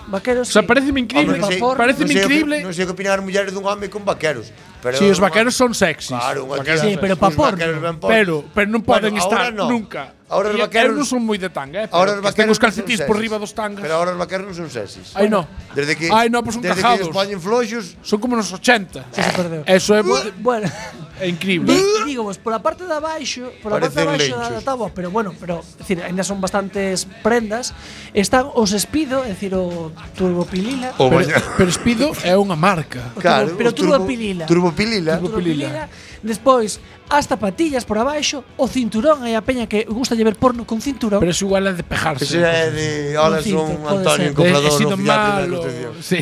[0.06, 0.48] Vaqueros.
[0.48, 2.56] O sea, pareceme increíble, Hombre, non sei, pareceme non sei o que- increíble.
[2.60, 4.52] Non sei o que opinar mulleres dun home con vaqueros.
[4.84, 6.12] Pero Si, os vaqueros son sexys.
[6.12, 7.56] Claro, unha tía- Vaqueros- Sí, pero pa por.
[7.56, 7.56] porno.
[7.56, 7.96] vaqueros ben.
[8.04, 9.64] Pero, pero non Bueno, poden estar ahora no.
[9.72, 10.12] nunca.
[10.28, 11.88] Ahora os E vaqueros- eu non son moi de tanga, eh.
[11.88, 13.22] Ahora os vaqueros os non son calcetís por sexys.
[13.32, 13.80] riba dos tangas.
[13.80, 15.16] Pero ahora os vaqueros non son sexys.
[15.16, 15.48] Ai, no.
[15.72, 19.08] Desde que Ai, no, pois son desde que os poñen floxos, Son como nos 80.
[19.08, 19.64] Sí, se perdeu.
[19.64, 20.04] Eso é
[20.36, 20.68] Bueno,
[21.20, 21.70] É increíble.
[21.72, 25.10] E, digo, vos, pola parte de abaixo, pola parte de abaixo da, da tábua, pero
[25.10, 27.70] bueno, pero, é dicir, ainda son bastantes prendas,
[28.14, 30.94] están os espido, é dicir, o turbopilila.
[30.98, 33.14] O pero, pero espido é unha marca.
[33.14, 34.44] Claro, turbo, pero turbopilila.
[34.50, 35.12] Turbopilila.
[35.22, 35.68] Turbopilila.
[35.70, 35.82] turbopilila.
[36.24, 40.80] Despois, as zapatillas por abaixo, o cinturón, hai a peña que gusta llevar porno con
[40.80, 41.20] cinturón.
[41.20, 42.24] Pero eso igual é de pejarse.
[42.24, 42.88] Ese é de,
[43.18, 44.34] hola, son Antonio, ser.
[44.34, 45.92] comprador oficial de nutrición.
[46.00, 46.20] Sí.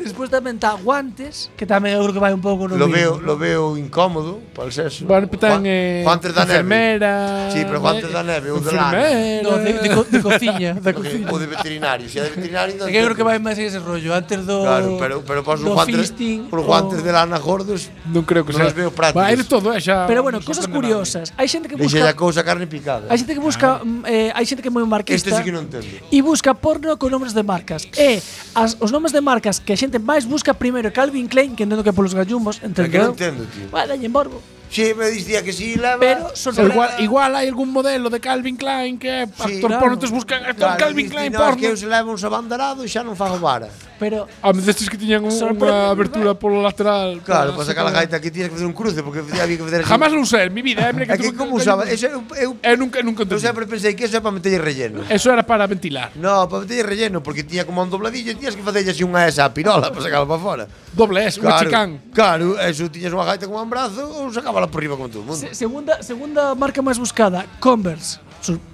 [0.00, 3.20] Despois, tamén tá guantes, que tamén eu creo que vai un pouco no lo mismo.
[3.20, 5.04] veo, lo veo incómodo para el sexo.
[5.04, 6.64] Bueno, tan, eh, guantes da neve.
[6.64, 7.52] Enfermera.
[7.52, 8.98] Sí, pero guantes da eh, neve, o de lana.
[9.44, 11.28] No, de, de, co, de cociña, da cociña.
[11.28, 12.80] O de veterinario, Si é de veterinario.
[12.82, 15.60] É que eu creo que vai máis ese rollo, antes do Claro, pero pero para
[15.60, 18.72] os guantes, os guantes de lana gordos, non creo que non sea.
[18.72, 19.20] veo prácticos.
[19.20, 21.34] Vai de todo, eh, xa Pero bueno, cosas curiosas.
[21.36, 21.90] Hai xente que busca ah.
[21.90, 23.06] mm, eh, Deixa a cousa carne picada.
[23.10, 25.28] Hai xente que busca eh, hai xente que é moi marquista.
[25.28, 25.86] Este sí que non entendo.
[26.08, 27.84] E busca porno con nomes de marcas.
[27.98, 28.22] E
[28.56, 31.84] as, os nomes de marcas que a xente máis busca primeiro Calvin Klein, que entendo
[31.84, 32.88] que por polos gallumbos, entendeu?
[32.88, 33.66] Que non entendo, tío.
[33.68, 34.38] Vale, en borbo.
[34.70, 36.00] Si me dicía que si lava.
[36.00, 36.74] Pero sorprende.
[36.74, 39.80] Igual, igual hai algún modelo de Calvin Klein que é actor claro.
[39.80, 41.56] porno, tes buscan actor claro, Calvin Klein no, porno.
[41.56, 43.70] que eu se levo un abandarado e xa non fago vara.
[43.98, 47.24] Pero Home, destes que tiñan un, unha abertura polo lateral.
[47.24, 49.80] Claro, para sacar a gaita aquí tiñas que facer un cruce porque había que facer
[49.80, 49.88] así.
[49.94, 52.20] Jamás lo usé en mi vida, eh, mira que, que tú como usaba, eso eu,
[52.36, 53.40] eu, eu nunca nunca entendí.
[53.40, 55.00] Eu sempre pensei que eso era para meterlle relleno.
[55.08, 56.12] Eso era para ventilar.
[56.14, 59.48] No, para meterlle relleno porque tiña como un dobladillo, tiñas que facerlle así unha esa
[59.48, 60.64] pirola para sacala para fora.
[60.92, 61.88] Doble S, claro, unha chicán.
[62.12, 65.28] Claro, eso tiñas unha gaita con un brazo ou sacábala por riba como todo o
[65.32, 65.40] mundo.
[65.40, 68.25] Se, segunda segunda marca máis buscada, Converse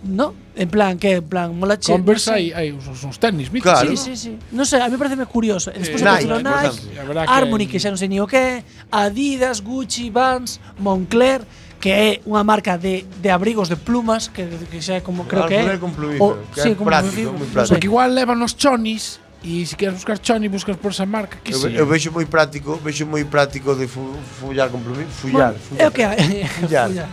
[0.05, 0.35] no?
[0.55, 1.93] En plan, que en plan, mola che.
[1.93, 3.73] Converse no hai, hai uns, uns tenis míticos.
[3.73, 3.97] Claro.
[3.97, 4.33] Sí, sí, sí.
[4.53, 5.73] Non sei, sé, a mí parece curioso.
[5.73, 8.61] Eh, Despois eh, Nike, Nike, Nike Harmony, que xa non sei ni o que,
[8.93, 11.41] Adidas, Gucci, Vans, Moncler,
[11.81, 15.49] que é unha marca de, de abrigos de plumas que, que xa é como creo
[15.49, 15.81] que é.
[15.81, 17.73] Con plumido, o, que sí, é como práctico, moi práctico.
[17.75, 21.53] Porque igual levan os chonis E se queres buscar Choni, buscas por esa marca que
[21.53, 21.75] eu, sí.
[21.75, 25.83] eu vexo moi práctico, vexo moi práctico de fu, fullar con plumín fullar, fullar.
[25.83, 26.47] É o que hai.
[26.47, 26.87] fullar.
[26.87, 27.09] fullar.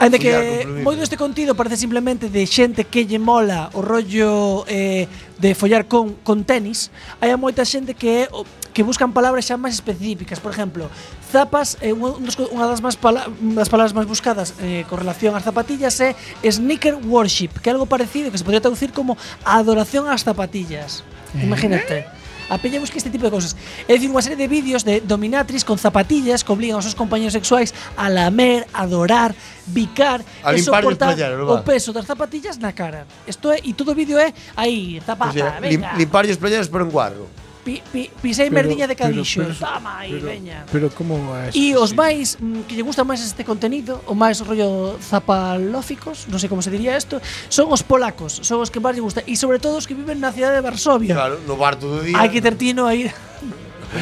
[0.00, 5.04] Ainda que moi deste contido parece simplemente de xente que lle mola o rollo eh,
[5.36, 6.88] de follar con, con tenis,
[7.20, 8.24] hai moita xente que
[8.72, 10.88] que buscan palabras xa máis específicas, por exemplo,
[11.28, 15.44] zapas é eh, unha das máis pala das palabras máis buscadas eh, con relación ás
[15.44, 16.16] zapatillas é
[16.48, 21.04] sneaker worship, que é algo parecido que se podría traducir como adoración ás zapatillas.
[21.36, 22.08] Imagínate.
[22.08, 22.19] ¿Eh?
[22.50, 23.54] Apella busca este tipo de cousas.
[23.86, 27.32] É dicir, unha serie de vídeos de dominatrix con zapatillas que obligan aos seus compañeros
[27.32, 29.32] sexuais a lamer, adorar,
[29.70, 31.14] bicar a e soportar
[31.46, 33.06] o peso das zapatillas na cara.
[33.24, 35.94] Isto é, e todo o vídeo é aí, pois zapata, o sea, venga.
[35.94, 37.24] Lim, limpar e espallar pero en cuadro
[37.64, 39.40] pi, pi, pisei pero, merdiña de cadixo.
[39.40, 40.64] Pero, Toma aí, veña.
[40.72, 44.40] Pero como é E os máis mm, que lle gusta máis este contenido, o máis
[44.40, 47.20] rollo zapalóficos, non sei como se diría isto,
[47.52, 50.18] son os polacos, son os que máis lle gusta e sobre todo os que viven
[50.18, 51.14] na cidade de Varsovia.
[51.14, 52.16] Claro, no bar todo día.
[52.16, 53.08] Hai que ter tino aí.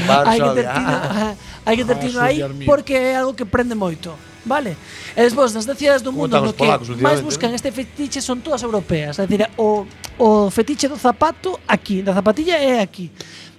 [0.09, 0.95] hai que ter tino,
[1.67, 4.15] hai que ter ah, tino ah, aí porque é algo que prende moito.
[4.49, 4.79] Vale.
[5.13, 6.65] E despois das cidades do mundo no que
[7.03, 9.85] máis buscan este fetiche son todas europeas, é dicir, o
[10.19, 13.11] o fetiche do zapato aquí, da zapatilla é aquí.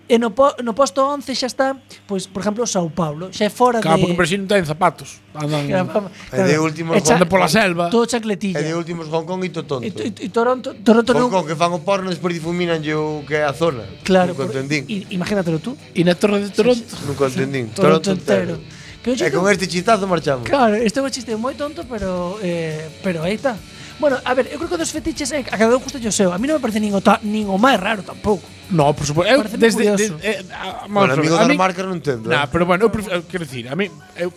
[0.10, 1.78] E no, po, no posto 11 xa está,
[2.10, 3.30] pois, por exemplo, Sao Paulo.
[3.30, 3.86] Xa é fora claro, de...
[3.86, 5.22] Claro, porque Brasil non ten zapatos.
[5.38, 5.70] Andan...
[6.34, 6.98] E de últimos...
[6.98, 7.22] E cha...
[7.30, 7.94] pola selva.
[7.94, 8.58] Todo chacletilla.
[8.58, 9.86] E de últimos Hong Kong e to tonto.
[9.86, 10.74] E, e Toronto...
[10.82, 13.86] Toronto Hong Kong, que fan o porno, despois difuminan o que é a zona.
[14.02, 14.34] Claro.
[14.34, 14.58] Nunca por...
[14.58, 14.90] entendín.
[14.90, 15.78] I, imagínatelo tú.
[15.94, 16.82] E na torre de Toronto.
[16.82, 17.70] Sí, Nunca entendín.
[17.70, 18.58] Toronto, Toronto entero.
[18.58, 18.80] entero.
[19.06, 20.50] Pero e con este chistazo marchamos.
[20.50, 22.42] Claro, este é un chiste moi tonto, pero...
[22.42, 23.54] Eh, pero aí está.
[24.00, 26.12] Bueno, a ver, eu creo que dos fetiches é eh, a cada un gusta o
[26.16, 26.32] seu.
[26.32, 28.48] A mí non me parece nin o, ta, nin o máis raro tampouco.
[28.72, 29.28] No, por suposto.
[29.28, 32.32] Eu desde, desde eh, ah, a, bueno, amigo da marca non entendo.
[32.32, 32.52] Nah, eh.
[32.52, 34.32] pero bueno, eu prefiro, quero dicir, a mí eu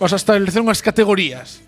[0.00, 1.60] vas a establecer unhas categorías.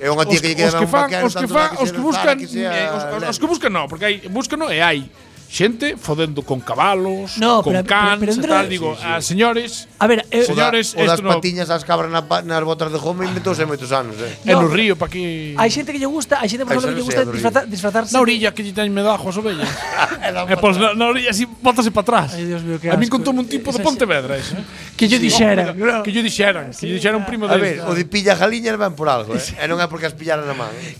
[0.00, 2.00] É unha tía os, que lle queda os que fan, os que fan, os que
[2.00, 4.80] buscan, que sea eh, os, os, os que buscan no, porque hai buscan no e
[4.80, 5.04] hai
[5.48, 9.08] xente fodendo con cabalos, no, con pero, cans, pero, pero André, tal, digo, sí, sí.
[9.08, 12.22] a señores, a ver, eh, señores, o, da, o das no, patiñas das cabras na,
[12.42, 14.36] nas botas de home inventouse moitos anos, eh.
[14.44, 15.54] No, en o río pa aquí.
[15.54, 18.12] Hai xente que lle gusta, hai xente por que lle gusta disfrazar, disfrazarse.
[18.12, 19.70] Na orilla que lle teñen medajo as ovellas.
[20.52, 22.28] e pois na, na orilla así bótase para atrás.
[22.34, 24.64] Ai Dios mío, que A mí contou un tipo de Pontevedra, eso, eh,
[24.98, 27.54] que lle dixeran, que lle dixeran, que lle dixeran un primo de.
[27.54, 29.62] A ver, o de pilla jaliñas van por algo, eh.
[29.62, 30.74] E non é porque as pillaran a man.
[30.74, 30.98] Eh.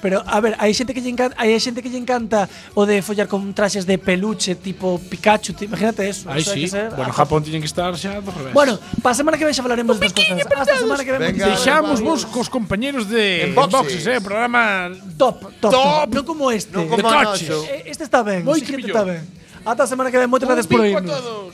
[0.00, 3.02] Pero a ver, hai xente que lle encanta, hai xente que lle encanta o de
[3.02, 6.30] follar con traxes de peluche tipo Pikachu, te, imagínate eso.
[6.30, 6.62] Aí eso sí.
[6.62, 8.52] que ser- Bueno, Japón tiñen que estar xa do revés.
[8.52, 10.36] Bueno, para a semana que ven xa falaremos das cosas.
[10.44, 11.20] Hasta a semana que ven.
[11.32, 11.46] Venga.
[11.52, 14.06] Deixamos vos cos compañeros de boxes.
[14.06, 15.72] eh, programa Top, top, top.
[15.72, 16.08] Top.
[16.14, 16.72] Non como este.
[16.76, 17.64] Non como noso.
[17.68, 19.20] Eh, Este está ben, Moi que está millón.
[19.20, 19.22] ben.
[19.64, 21.04] Ata a semana que ven, moitas gracias por oírnos.
[21.12, 21.52] todos.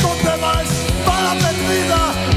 [0.00, 0.68] No te vas
[1.04, 2.27] para perdida.